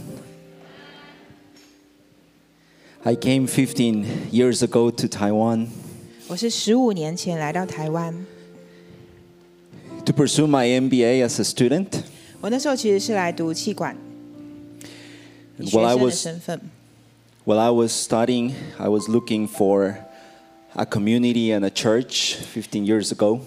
[3.04, 5.68] I came 15 years ago to Taiwan.
[6.28, 8.26] 我是十五年前来到台湾。
[10.06, 11.88] To pursue my MBA as a student.
[12.40, 13.96] 我那时候其实是来读企管，
[15.58, 16.62] 以 And 学 while I 生的 was 身份。
[17.46, 19.96] while I was studying, I was looking for
[20.74, 23.40] a community and a church 15 years ago.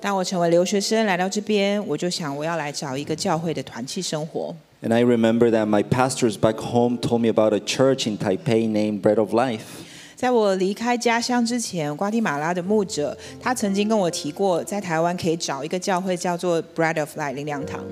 [0.00, 4.54] 当我成为留学生来到这边，我就想我要来找一个教会的团契生活。
[4.82, 8.68] And I remember that my pastors back home told me about a church in Taipei
[8.68, 9.82] named Bread of Life.
[10.14, 17.84] 在我离开家乡之前，瓜地马拉的牧者他曾经跟我提过，在台湾可以找一个教会叫做 Bread of Life 灵粮堂。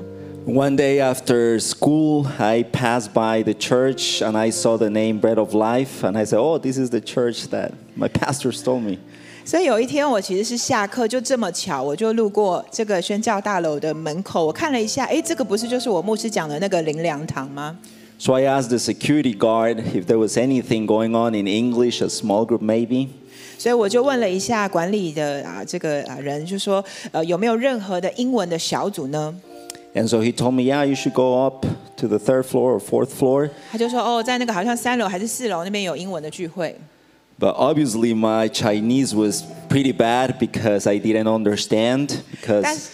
[0.47, 5.39] One day after school, I passed by the church and I saw the name Bread
[5.39, 8.99] of Life and I said, "Oh, this is the church that my pastors told me."
[9.48, 17.78] 所以有一天，我其实是下课，就这么巧，我就路过这个宣教大楼的门口，我看了一下，哎，这个不是就是我牧师讲的那个灵粮堂吗
[18.20, 22.46] ？So I asked the security guard if there was anything going on in English, a small
[22.46, 23.08] group maybe.
[23.58, 26.84] 所以我就问了一下管理的啊这个啊人，就说
[27.14, 29.34] 呃有没有任何的英文的小组呢
[29.96, 33.12] ？And so he told me, "Yeah, you should go up to the third floor or fourth
[33.18, 36.76] floor." 他就说哦，在那个好像三楼还是四楼那边有英文的聚会。
[37.39, 42.91] But obviously my Chinese was pretty bad because I didn't understand because That's-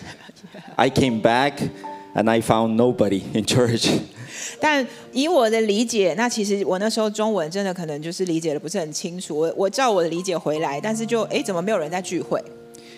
[0.77, 1.61] I came back
[2.15, 3.91] and I found nobody in church.
[4.61, 9.37] 但以我的理解，那其实我那时候中文真的可能就是理解的不是很清楚。
[9.37, 12.43] 我我照我的理解回来，但是就哎怎么没有人在聚会？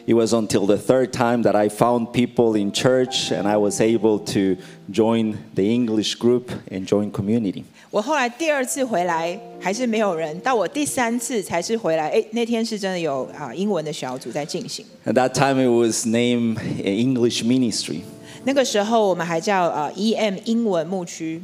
[0.06, 3.80] It was until the third time that I found people in church and I was
[3.80, 4.56] able to
[4.90, 7.64] join the English group and join community.
[7.95, 12.09] 我后来第二次回来还是没有人，到我第三次才是回来。
[12.09, 14.85] 哎，那天是真的有啊英文的小组在进行。
[15.05, 17.99] At that time it was named English Ministry.
[18.43, 21.41] 那个时候我们还叫呃 EM 英文牧区。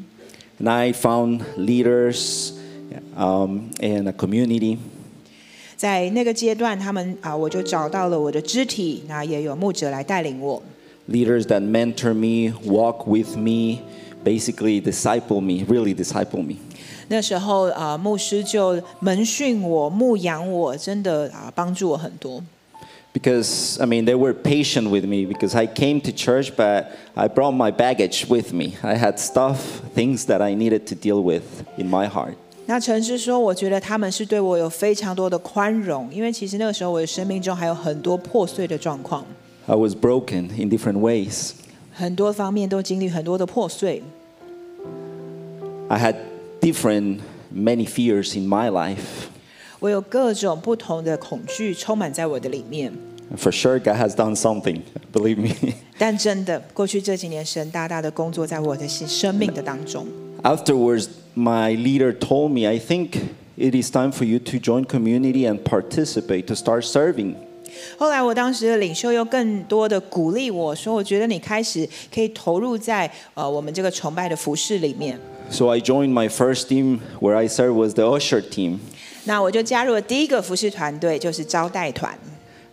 [0.62, 2.52] And I found leaders
[3.16, 4.78] um, and a community.
[5.78, 10.62] 在那个阶段，他们啊，我就找到了我的肢体，那也有牧者来带领我。
[11.10, 13.80] leaders that mentor me, walk with me,
[14.25, 16.57] basically disciple me, really disciple me.
[17.09, 22.43] 那时候啊，牧师就门训我、牧养我，真的啊，帮助我很多。
[23.13, 27.29] Because, I mean, they were patient with me because I came to church, but I
[27.29, 28.73] brought my baggage with me.
[28.83, 31.45] I had stuff, things that I needed to deal with
[31.79, 32.35] in my heart.
[32.67, 39.25] 那陈师说，我觉得他们是对我有非常多的宽容，因为其实那个时候我的生命中还有很多破碎的状况，
[39.67, 41.53] I was broken in different ways.
[42.01, 44.03] 很多方面都经历很多的破碎。
[45.89, 46.17] I had
[46.61, 47.21] different,
[47.55, 49.29] many fears in my life.
[49.79, 52.93] 我有各种不同的恐惧充满在我的里面。
[53.31, 54.83] And for sure, God has done something,
[55.13, 55.75] believe me.
[55.99, 60.07] 但真的，过去这几年，神大大的工作在我的心生命的当中。
[60.43, 63.17] Afterwards, my leader told me, I think
[63.57, 67.35] it is time for you to join community and participate, to start serving.
[67.98, 75.20] 后来，我当时的领袖又更多的鼓励我说：“我觉得你开始可以投入在呃我们这个崇拜的服饰里面。
[75.50, 78.80] So I joined my first team where I served was the usher team.
[79.26, 82.18] ”那我就加入了第一个服饰团队，就是招待团。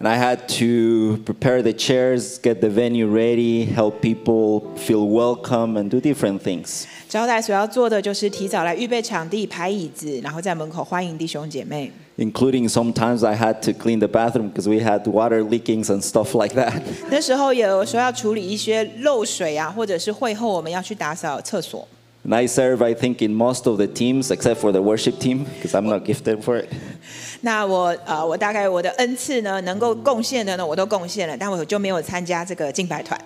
[0.00, 5.76] And I had to prepare the chairs, get the venue ready, help people feel welcome,
[5.76, 6.84] and do different things.
[7.08, 11.90] 招待所要做的就是提早来预备场地、排椅子，然后在门口欢迎弟兄姐妹。
[12.17, 16.53] Including sometimes I had to clean the bathroom because we had water leakings and stuff like
[16.53, 16.83] that.
[17.09, 21.87] 那时候有时候要处理一些漏水啊，或者是会后我们要去打扫厕所。
[22.23, 25.45] And I serve, I think, in most of the teams except for the worship team
[25.59, 26.67] because I'm not gifted for it.
[27.41, 33.19] 那我呃，我大概我的恩赐呢，能够贡献的呢，我都贡献了，但我就没有参加这个敬拜团。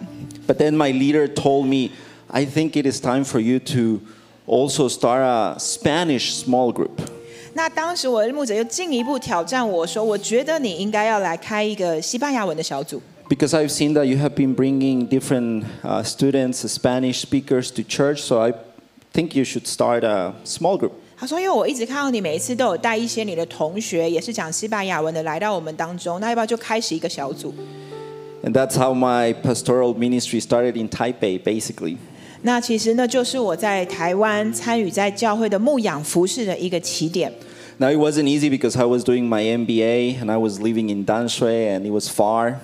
[0.48, 1.92] But then my leader told me,
[2.28, 4.00] I think it is time for you to
[4.48, 7.02] also start a Spanish small group.
[7.54, 17.82] 那当时我的牧者又进一步挑战我说：“我觉得你应该要来开一个西班牙文的小组， Because I've seen that you have been bringing different uh, students, Spanish speakers to
[17.84, 18.54] church, so I
[19.14, 20.92] think you should start a small group.
[21.18, 27.54] 他说：“因为我一直看到你每一次都有带一些你的同学，也是讲西班牙文的来到我们当中，那要不要就开始一个小组？
[28.44, 31.98] And that's how my pastoral ministry started in Taipei, basically.
[32.43, 37.33] 那其实呢，就是我在台湾参与在教会的牧养服饰的一个起点。
[37.79, 41.69] Now, it wasn't easy because I was doing my MBA and I was living in Danshui
[41.69, 42.57] and it was far.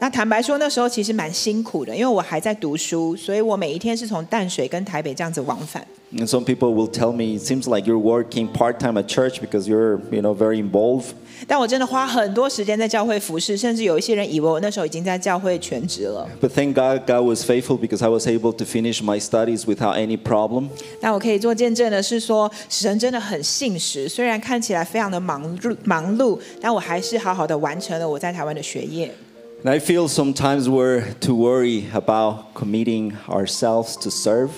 [0.00, 5.86] 那坦白说，那时候其实蛮辛苦的，因为我还在读书，所以我每一天是从淡水跟台北这样子往返。
[6.16, 10.00] And some people will tell me it seems like you're working part-time at church because you're,
[10.10, 11.12] you know, very involved.
[11.46, 16.26] 但我真的花很多时间在教会服侍，甚至有一些人以为我那时候已经在教会全职了。
[16.40, 20.16] But thank God, God was faithful because I was able to finish my studies without any
[20.16, 20.70] problem.
[21.00, 29.14] 但我可以做见证的是说，神真的很信实，虽然看起来非常的忙碌忙碌，但我还是好好的完成了我在台湾的学业。
[29.63, 34.51] And I feel sometimes we're too worried about committing ourselves to serve.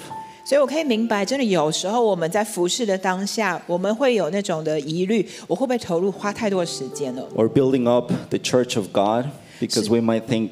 [0.45, 7.27] 所以我可以明白，真的有时候我们在服侍的当下，我们会有那种的疑虑，我会不会投入花太多时间了？
[7.35, 9.25] or building up the church of God
[9.59, 10.51] because we might think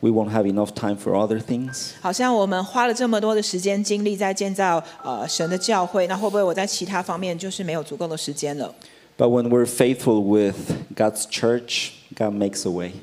[0.00, 1.90] we won't have enough time for other things.
[2.00, 8.74] 好像我们花了这么多的时间精力在建造呃神的教会，那会不会我在其他方面就是没有足够的时间了？
[9.16, 10.56] But when we're faithful with
[10.96, 12.94] God's church, God makes a way.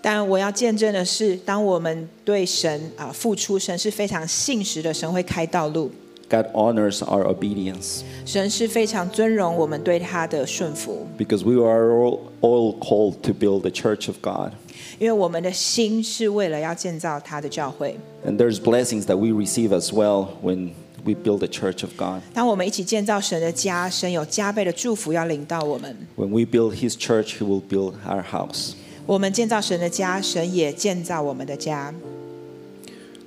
[0.00, 5.90] 但我要见证的是，当我们对神啊、付出，神是非常信实的，神会开道路，
[6.28, 14.08] God honors our obedience 神是非常尊荣我们对他的顺服， because we are all, all called to build the church
[14.08, 14.52] of God.
[14.98, 17.96] 因为我们的心是为了要建造他的教会。
[18.26, 20.70] And there's blessings that we receive as well when
[21.04, 22.22] we build the church of God.
[22.32, 25.94] 当我们一起建造神的家，神有加倍的祝福要临到我们。
[26.16, 28.74] When we build His church, He will build our house.
[29.08, 31.92] 我们建造神的家，神也建造我们的家。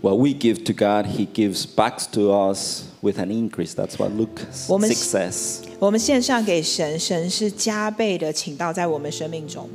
[0.02, 3.74] What we give to God, He gives back to us with an increase.
[3.74, 5.60] That's what Luke 我们- 6 says.
[5.80, 9.68] 我们献上给神，神是加倍的倾倒在我们生命中。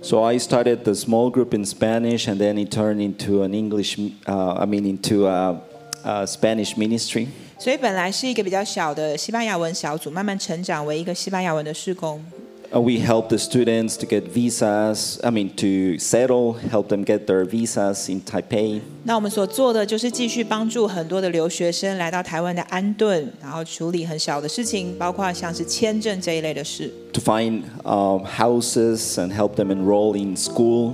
[0.00, 3.98] So I started the small group in Spanish, and then it turned into an English.
[4.24, 5.60] Uh, I mean, into a,
[6.04, 7.26] a Spanish ministry.
[7.58, 12.24] 所以本来是一个比较小的西班牙文小组，慢慢成长为一个西班牙文的事工。
[12.72, 15.18] Uh, we help the students to get visas.
[15.24, 18.82] I mean, to settle, help them get their visas in Taipei.
[19.04, 26.92] 那我们所做的就是继续帮助很多的留学生来到台湾的安顿，然后处理很小的事情，包括像是签证这一类的事。
[27.14, 30.92] to find um, houses and help them enroll in school.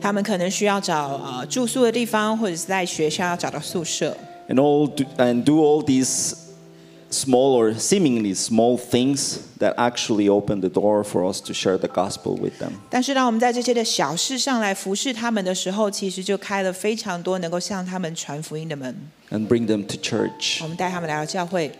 [0.00, 4.16] 他们可能需要找呃住宿的地方，或者是在学校要找到宿舍。
[4.48, 6.34] and all do, and do all these
[7.10, 11.88] small or seemingly small things that actually open the door for us to share the
[11.88, 12.72] gospel with them.
[12.88, 18.96] 但是，当我们在这些的小事上来服侍他们的时候，其实就开了非常多能够向他们传福音的门。
[19.30, 20.62] and bring them to church.
[20.62, 21.70] 我们带他们来到教会。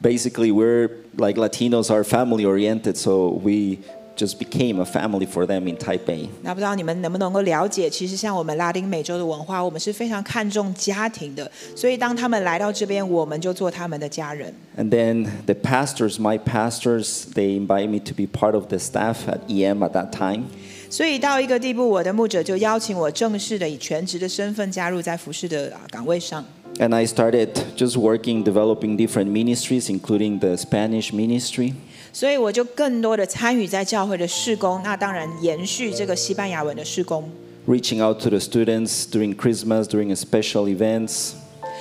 [0.00, 3.78] Basically, we're like Latinos are family oriented, so we
[4.16, 6.28] just became a family for them in Taipei.
[6.42, 11.50] 那不知道你们能不能够了解，其实像我们拉丁美洲的文化，我们是非常看重家庭的。
[11.74, 14.52] 所以当他们来到这边，我们就做他们的家人。
[14.76, 19.26] And then the pastors, my pastors, they invite me to be part of the staff
[19.26, 20.44] at EM at that time.
[20.90, 26.44] 所以到一个地步，我的牧者就邀请我正式的以全职的身份加入在服侍的啊岗位上。
[26.78, 31.74] And I started just working, developing different ministries, including the Spanish ministry.
[32.16, 37.30] 所以我就更多的参与在教会的事工，那当然延续这个西班牙文的事工。
[37.66, 41.34] reaching out to the students during Christmas, during special events,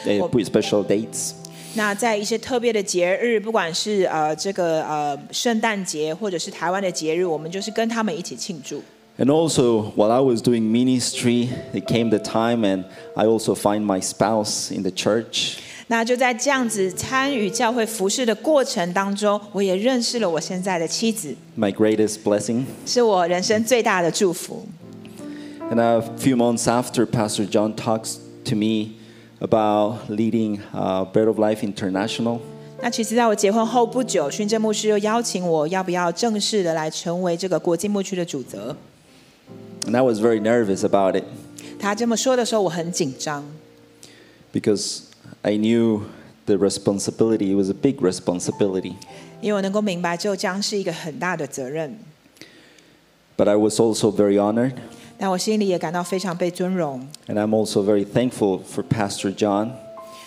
[0.05, 1.31] uh, Well- special dates.
[1.73, 8.83] 那在一些特别的节日，不管是呃这个呃圣诞节，或者是台湾的节日，我们就是跟他们一起庆祝。
[9.17, 13.85] And also, while I was doing ministry, it came the time, and I also find
[13.85, 15.57] my spouse in the church.
[15.88, 22.64] 那就在这样子参与教会服侍的过程当中，我也认识了我现在的妻子，My greatest blessing.
[22.84, 24.66] 是我人生最大的祝福。
[25.70, 28.94] And a few months after, Pastor John talks to me
[29.38, 32.38] about leading uh, Bread of Life International.
[32.82, 38.76] 那其实在我结婚后不久，训正牧师又邀请我，要不要正式的来成为这个国际牧区的主责
[39.86, 41.24] ？And I was very nervous about it
[41.78, 43.44] 他这么说的时候，我很紧张
[44.52, 44.98] ，because
[45.45, 46.03] I knew
[46.45, 48.93] the responsibility, it was a big responsibility.
[49.41, 51.97] 因为我能够明白，这将是一个很大的责任。
[53.37, 54.73] But I was also very honored.
[55.17, 57.07] 但我心里也感到非常被尊荣。
[57.27, 59.71] And I'm also very thankful for Pastor John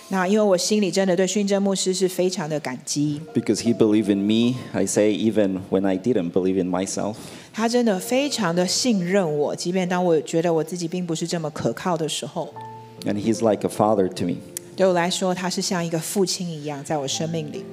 [0.08, 4.56] 那因为我心里真的对训正牧师是非常的感激， because he believed in me.
[4.72, 7.14] I say, even when I didn't believe in myself.
[7.52, 12.52] 他真的非常的信任我，即便当我觉得我自己并不是这么可靠的时候，
[13.06, 14.36] And he's like a father to me.
[14.78, 17.64] 对我来说，他是像一个父亲一样，在我生命里。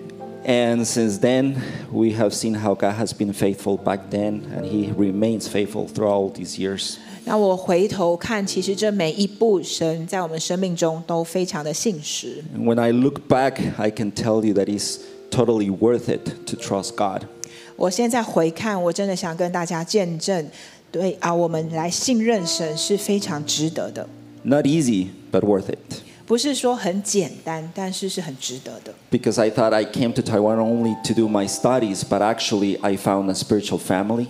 [0.44, 1.56] And since then,
[1.92, 6.14] we have seen how God has been faithful back then, and he remains faithful throughout
[6.14, 6.96] all these years.
[7.26, 12.44] 那我回头看，其实这每一步，神在我们生命中都非常的信实。
[12.58, 14.98] And when I look back, I can tell you that it's
[15.30, 17.28] totally worth it to trust God.
[17.76, 20.48] 我现在回看，我真的想跟大家见证，
[20.92, 24.10] 对啊，我们来信任神是非常值得的，
[24.42, 25.78] Not easy, but worth it.
[26.26, 28.94] 不是说很简单，但是是很值得的。
[29.12, 32.96] Because I thought I came to Taiwan only to do my studies, but actually, I
[32.96, 34.28] found a spiritual family.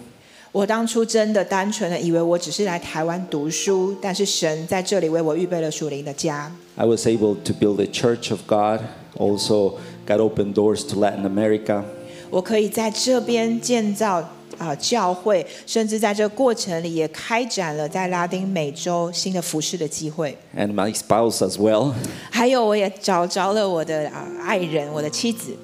[0.52, 6.52] 我当初真的单纯的以为我只是来台湾读书，但是神在这里为我预备了属灵的家。
[6.76, 8.82] I was able to build a church of God,
[9.16, 9.76] also
[10.06, 11.84] got open doors to Latin America.
[12.30, 20.38] 我可以在这边建造 啊、呃、教会，甚至在这个过程里也开展了在拉丁美洲新的服事的机会。
[20.56, 21.94] And my spouse as well.
[22.30, 25.56] 还有，我也找着了我的啊爱人，我的妻子。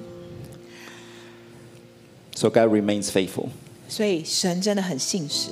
[2.34, 3.48] So God remains faithful.
[3.88, 5.50] 所以神真的很信实。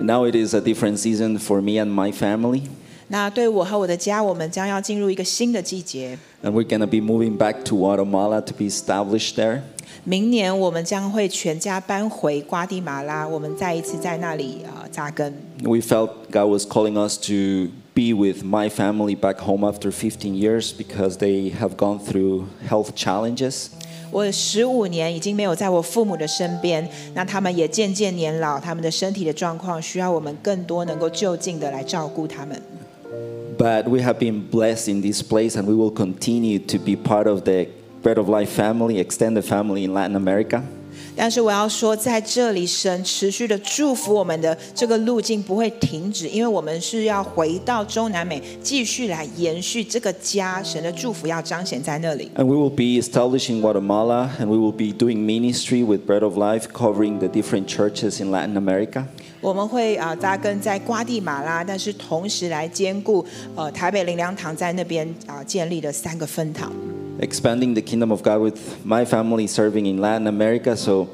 [0.00, 2.62] Now it is a different season for me and my family.
[3.08, 6.18] 那对我和我的家，我们将要进入一个新的季节。
[6.42, 9.60] And we're going to be moving back to Guatemala to be established there.
[10.04, 15.32] 明年我们将会全家搬回瓜地马拉，我们再一次在那里啊扎根。
[15.62, 20.72] We felt God was calling us to be with my family back home after 15 years
[20.72, 23.68] because they have gone through health challenges.
[24.10, 32.60] 我十五年已经没有在我父母的身边，那他们也渐渐年老，他们的身体的状况需要我们更多能够就近的来照顾他们。
[33.56, 37.42] But we have been blessed in this place and we will continue to be part of
[37.44, 37.66] the
[38.02, 40.62] Bread of Life family, extended family in Latin America.
[41.16, 50.60] 但是我要说，在这里，神持续的祝福我们的这个路径不会停止，因为我们是要回到中南美，继续来延续这个家。
[50.60, 52.28] 神的祝福要彰显在那里。
[52.34, 56.66] And we will be establishing Guatemala, and we will be doing ministry with Bread of Life,
[56.72, 59.04] covering the different churches in Latin America.
[59.40, 66.72] 我们会啊扎根在瓜地马拉，但是同时来兼顾呃台北灵粮堂在那边啊建立的三个分堂。
[67.18, 70.76] expanding the kingdom of God with my family serving in Latin America.
[70.76, 71.08] So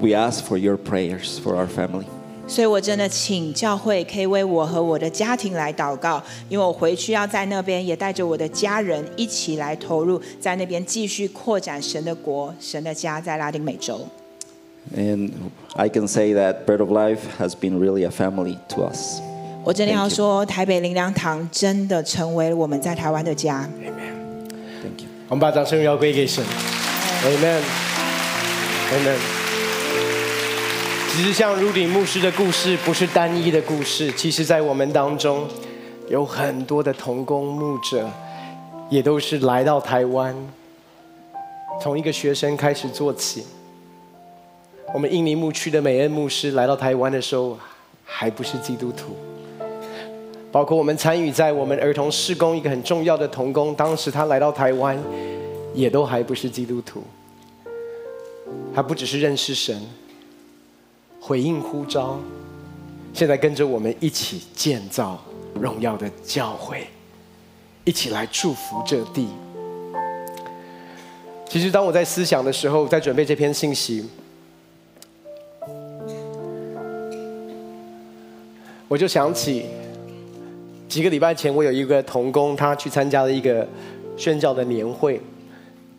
[0.00, 2.06] we ask for your prayers for our family.
[2.46, 13.98] 所以我真的请教会可以为我和我的家庭来祷告，因为我回去要在那边也带着我的家人一起来投入，在那边继续扩展神的国、神的家在拉丁美洲。
[14.94, 15.30] And
[15.74, 19.20] I can say that Bread of Life has been really a family to us.
[19.64, 23.66] 我真的要说，台北灵粮堂真的成为我们在台湾的家。
[23.80, 24.17] Thank you.
[25.29, 26.43] 我们把掌声要归给神
[27.23, 29.17] ，Amen，Amen。
[31.11, 34.11] 其实像 Rudy 牧师的故事，不是单一的故事。
[34.13, 35.47] 其实，在我们当中，
[36.07, 38.09] 有很多的同工牧者，
[38.89, 40.35] 也都是来到台湾，
[41.79, 43.45] 从一个学生开始做起。
[44.95, 47.55] 我们印尼牧区的美恩牧师来到台湾的时候，
[48.03, 49.15] 还不是基督徒。
[50.51, 54.97] 包括我们参与在我们儿童事工一个很重要的童工，当时他来到台湾，
[55.75, 57.03] 也都还不是基督徒。
[58.73, 59.79] 他不只是认识神，
[61.21, 62.19] 回应呼召，
[63.13, 65.23] 现在跟着我们一起建造
[65.53, 66.87] 荣耀的教会，
[67.85, 69.27] 一起来祝福这地。
[71.47, 74.09] 其实当我在思想的时候，在准备这篇信息，
[78.87, 79.67] 我就想起。
[80.89, 83.65] 几个礼拜前，我有一个同工，他去参加了一个
[84.17, 85.21] 宣教的年会，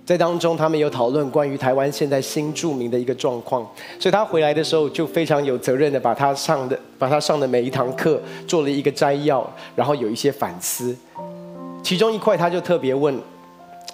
[0.04, 3.62] 在当中他们有讨论关于台湾现在新著名的一个状况，
[4.00, 10.94] 所以他回来的时候就非常有责任的把他上的把他上的每一堂课做了一个摘要，然后有一些反思。
[11.84, 13.16] 其中一块他就特别问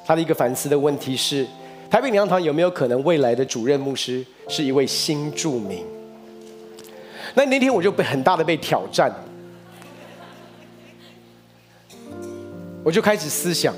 [0.06, 1.46] 他的一个反思的问题是：
[1.90, 5.84] 台北灵粮堂有没有可能未来的主任牧师是一位新著名？
[7.34, 9.14] 那那天我就被很大的被挑战。
[12.86, 13.74] 我就开始思想，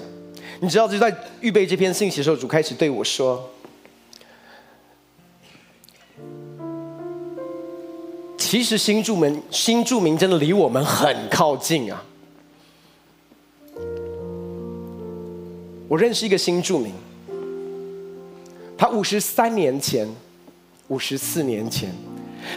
[0.61, 3.49] 你知道，就在预备这篇信息的时候，主开始对我说
[8.37, 12.05] ：“其实新住民，新住民真的离我们很靠近啊！”
[15.89, 16.93] 我认识一个新住民，
[18.77, 20.07] 他五十三年前、
[20.89, 21.91] 五十四年前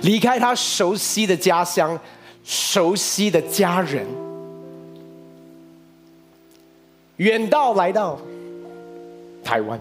[0.02, 1.98] 离开他熟悉的家乡、
[2.44, 4.06] 熟悉的家人。
[7.22, 8.20] 远道来到
[9.44, 9.80] 台湾，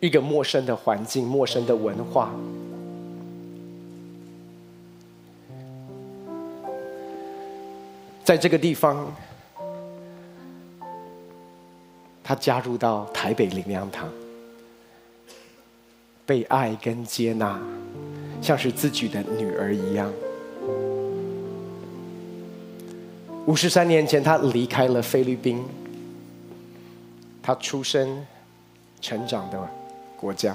[0.00, 2.30] 一个陌生的环境，陌生的文化，
[8.24, 9.14] 在这个地方，
[12.24, 14.08] 他加入到台北灵粮堂，
[16.24, 17.60] 被爱跟接纳，
[18.40, 20.10] 像是自己的女儿一样。
[23.48, 25.64] 五十三年前，他离开了菲律宾，
[27.42, 28.26] 他出生、
[29.00, 29.58] 成长的
[30.18, 30.54] 国家。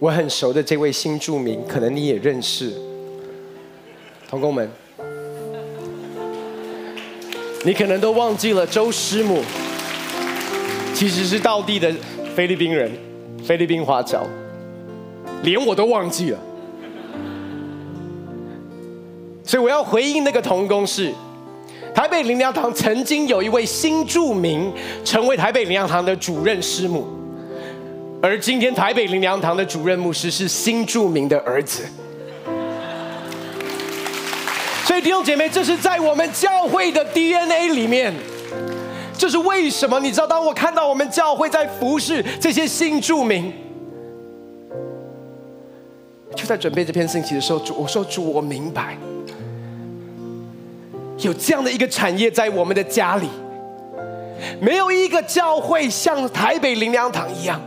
[0.00, 2.72] 我很熟的这位新住民，可能你也认识，
[4.28, 4.68] 同工们，
[7.64, 9.44] 你可能都忘记了周师母，
[10.92, 11.94] 其实是道地的
[12.34, 12.90] 菲律宾人，
[13.44, 14.26] 菲律宾华侨，
[15.44, 16.40] 连我都忘记了。
[19.58, 21.12] 我要回应那个同工是，
[21.94, 24.72] 台北灵粮堂曾经有一位新住民
[25.04, 27.06] 成为台北灵粮堂的主任师母，
[28.22, 31.84] 而今天台北灵粮堂的主任牧师是新住民的儿子。
[34.84, 38.14] 所以弟兄姐妹，这是在我们教会的 DNA 里面。
[39.18, 39.98] 这是为什么？
[39.98, 43.50] 你知道，当我看到我们教会在服侍这些新住民，
[46.34, 48.96] 就在准备这篇信息的时候，主，我说主，我明白，
[51.18, 53.28] 有这样的一个产业在我们的家里，
[54.60, 57.60] 没有一个教会像台北灵粮堂一样，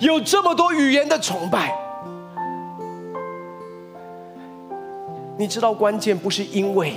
[0.00, 1.74] 有这么多语言的崇拜。
[5.38, 6.92] 你知道关键不是因为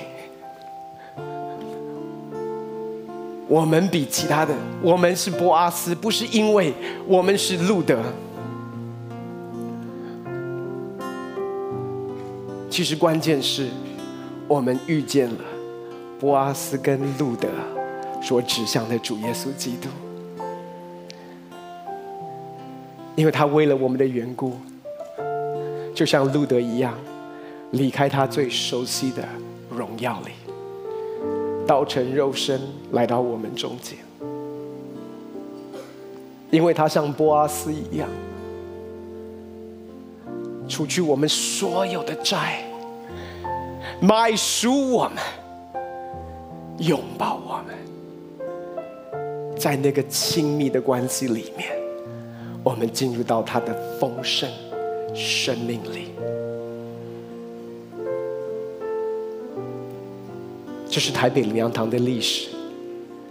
[3.47, 6.73] 我们比其他的，我们是波阿斯，不是因为
[7.07, 8.03] 我们是路德。
[12.69, 13.69] 其实关键是
[14.47, 15.35] 我们遇见了
[16.23, 17.49] 波阿斯跟路德
[18.21, 19.89] 所指向的主耶稣基督，
[23.17, 24.53] 因为他为了我们的缘故，
[25.93, 26.93] 就像路德一样。
[27.71, 29.27] 离开他最熟悉的
[29.69, 30.31] 荣耀里，
[31.67, 32.61] 道成肉身
[32.91, 33.97] 来到我们中间，
[36.51, 38.07] 因为他像波阿斯一样，
[40.69, 42.63] 除去我们所有的债，
[43.99, 45.17] 买赎我们，
[46.79, 47.75] 拥抱我们，
[49.57, 51.69] 在那个亲密的关系里面，
[52.63, 54.49] 我们进入到他的丰盛
[55.13, 56.09] 生命里。
[60.89, 62.49] 这是台北灵粮堂的历史，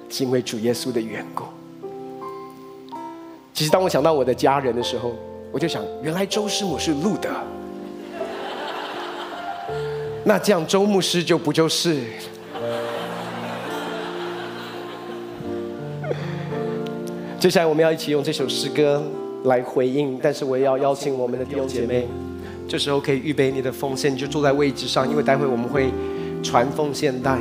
[0.08, 1.44] 是因为主耶稣的缘故。
[3.52, 5.12] 其实当我想到我的家人的时候，
[5.52, 7.28] 我就想，原来周师母是路德，
[10.24, 12.02] 那这样周牧师就不就是？
[17.42, 19.02] 接下来我们要一起用这首诗歌
[19.46, 22.06] 来回应，但是我也要邀请我们的弟兄姐妹，
[22.68, 25.90] 这时候可以预备你的奉献，你就坐在位置上，因为待会我们会。
[26.40, 27.36] 传奉献带，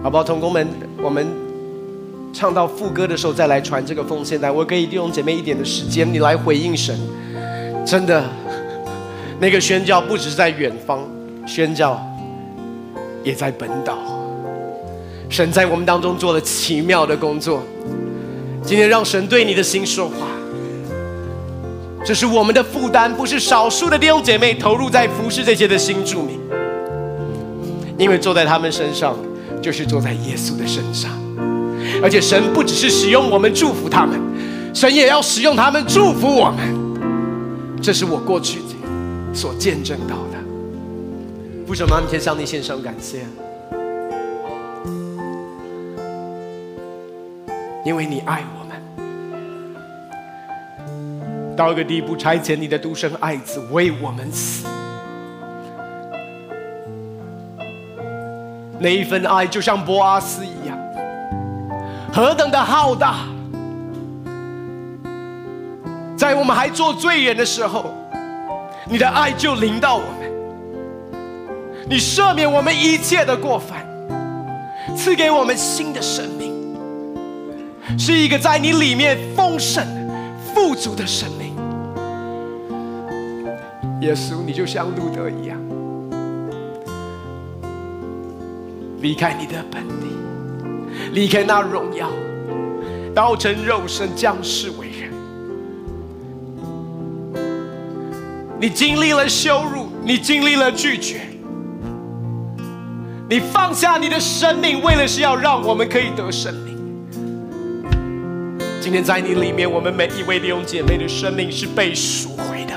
[0.00, 0.22] 好不好？
[0.22, 0.64] 同工们，
[1.02, 1.26] 我们
[2.32, 4.48] 唱到副歌的时候再来传这个奉献带。
[4.48, 6.96] 我给弟兄姐妹一点的时间，你来回应神。
[7.84, 8.24] 真的，
[9.40, 11.00] 那个宣教不只是在远方，
[11.48, 12.00] 宣教
[13.24, 14.21] 也在本岛。
[15.32, 17.62] 神在我们当中做了奇妙的工作。
[18.62, 20.28] 今天让神对你的心说话。
[22.04, 26.38] 这是我们的负担，不是少数的弟兄姐妹投入在服侍这些的新住民，
[27.96, 29.16] 因为坐在他们身上，
[29.62, 31.10] 就是坐在耶稣的身上，
[32.02, 34.20] 而且神不只是使用我们祝福他们，
[34.74, 38.58] 神也要使用他们祝福我们，这是我过去
[39.32, 40.38] 所见证到的。
[41.66, 43.20] 父神，妈，先向你献上感谢，
[47.84, 48.72] 因为你爱我们。
[51.56, 54.66] 到一个地步，差遣你的独生爱子为我们死，
[58.78, 60.78] 那一份爱就像波阿斯一样，
[62.12, 63.26] 何等的浩大！
[66.16, 67.92] 在我们还做罪人的时候，
[68.88, 70.32] 你的爱就临到我们，
[71.88, 73.86] 你赦免我们一切的过犯，
[74.96, 76.51] 赐给我们新的生命，
[77.98, 79.84] 是一个在你里面丰盛、
[80.54, 81.52] 富足的生命。
[84.00, 85.56] 耶稣，你就像路德一样，
[89.00, 90.08] 离开你的本地，
[91.12, 92.10] 离开那荣耀，
[93.14, 95.12] 道成肉身降世为人。
[98.60, 101.20] 你经历了羞辱，你经历了拒绝，
[103.28, 106.71] 你放下你的生命，为了是要让我们可以得生命。
[108.82, 112.74] 今天在你里面，我们每一位弟兄姐妹的生命是被赎回的。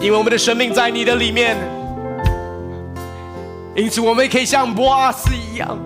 [0.00, 1.56] 因为我们的生命在你的里面，
[3.76, 5.78] 因此我们也可以像波阿斯一样，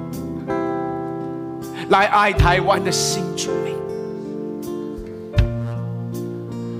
[1.90, 3.74] 来爱台湾的新住民。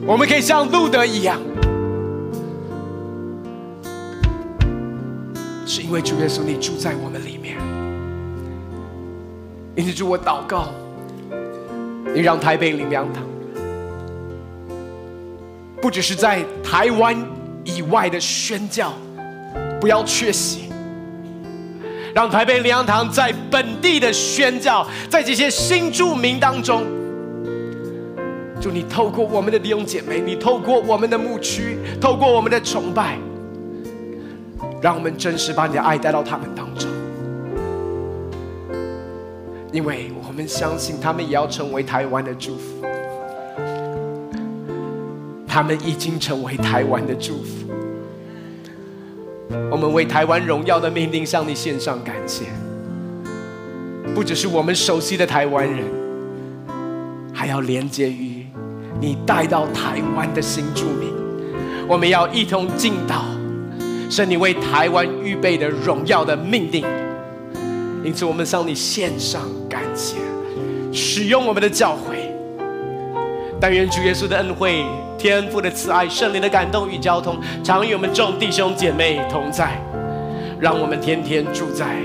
[0.07, 1.39] 我们可以像路德一样，
[5.67, 7.59] 是因为主耶稣你住在我们里面。
[9.77, 10.69] 因此，主我祷告，
[12.15, 13.23] 你让台北灵粮堂。
[15.81, 17.17] 不只是在台湾
[17.65, 18.93] 以外的宣教，
[19.81, 20.71] 不要缺席。
[22.15, 26.83] 让台北灵粮堂在本地的宣教，在这些新住民当中，
[28.61, 33.17] 祝你透过我们的弟兄姐妹，你透过我们的牧区，透过我们的崇拜，
[34.81, 36.89] 让我们真实把你的爱带到他们当中，
[39.73, 42.83] 因为我们相信他们也要成为台湾的祝福，
[45.47, 47.69] 他们已经成为台湾的祝福。
[49.71, 52.47] 我们为台湾荣耀的命令向你献上感谢，
[54.15, 55.85] 不只是我们熟悉的台湾人，
[57.35, 58.47] 还要连接于
[59.03, 61.13] 你带到台湾的新住民，
[61.87, 63.21] 我们要一同敬祷。
[64.09, 66.87] 是你为台湾预备的荣耀的命令，
[68.05, 70.17] 因此我们向你献上感谢，
[70.93, 72.35] 使用我们的教会。
[73.61, 74.85] 但愿主耶稣的恩惠、
[75.17, 79.81] 天父的慈爱、圣灵的感动与交通，常与我们众弟兄姐妹同在，
[80.59, 81.97] 让我们天天住在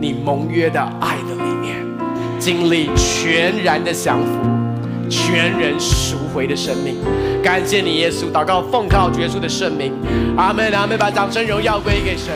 [0.00, 1.76] 你盟约的爱的里面，
[2.38, 4.32] 经历全然的降服。
[5.08, 6.96] 全人赎回的生命，
[7.40, 8.32] 感谢你，耶稣。
[8.32, 9.92] 祷告奉靠主耶稣的圣名，
[10.36, 10.98] 阿门，阿门。
[10.98, 12.34] 把掌声荣耀归给神。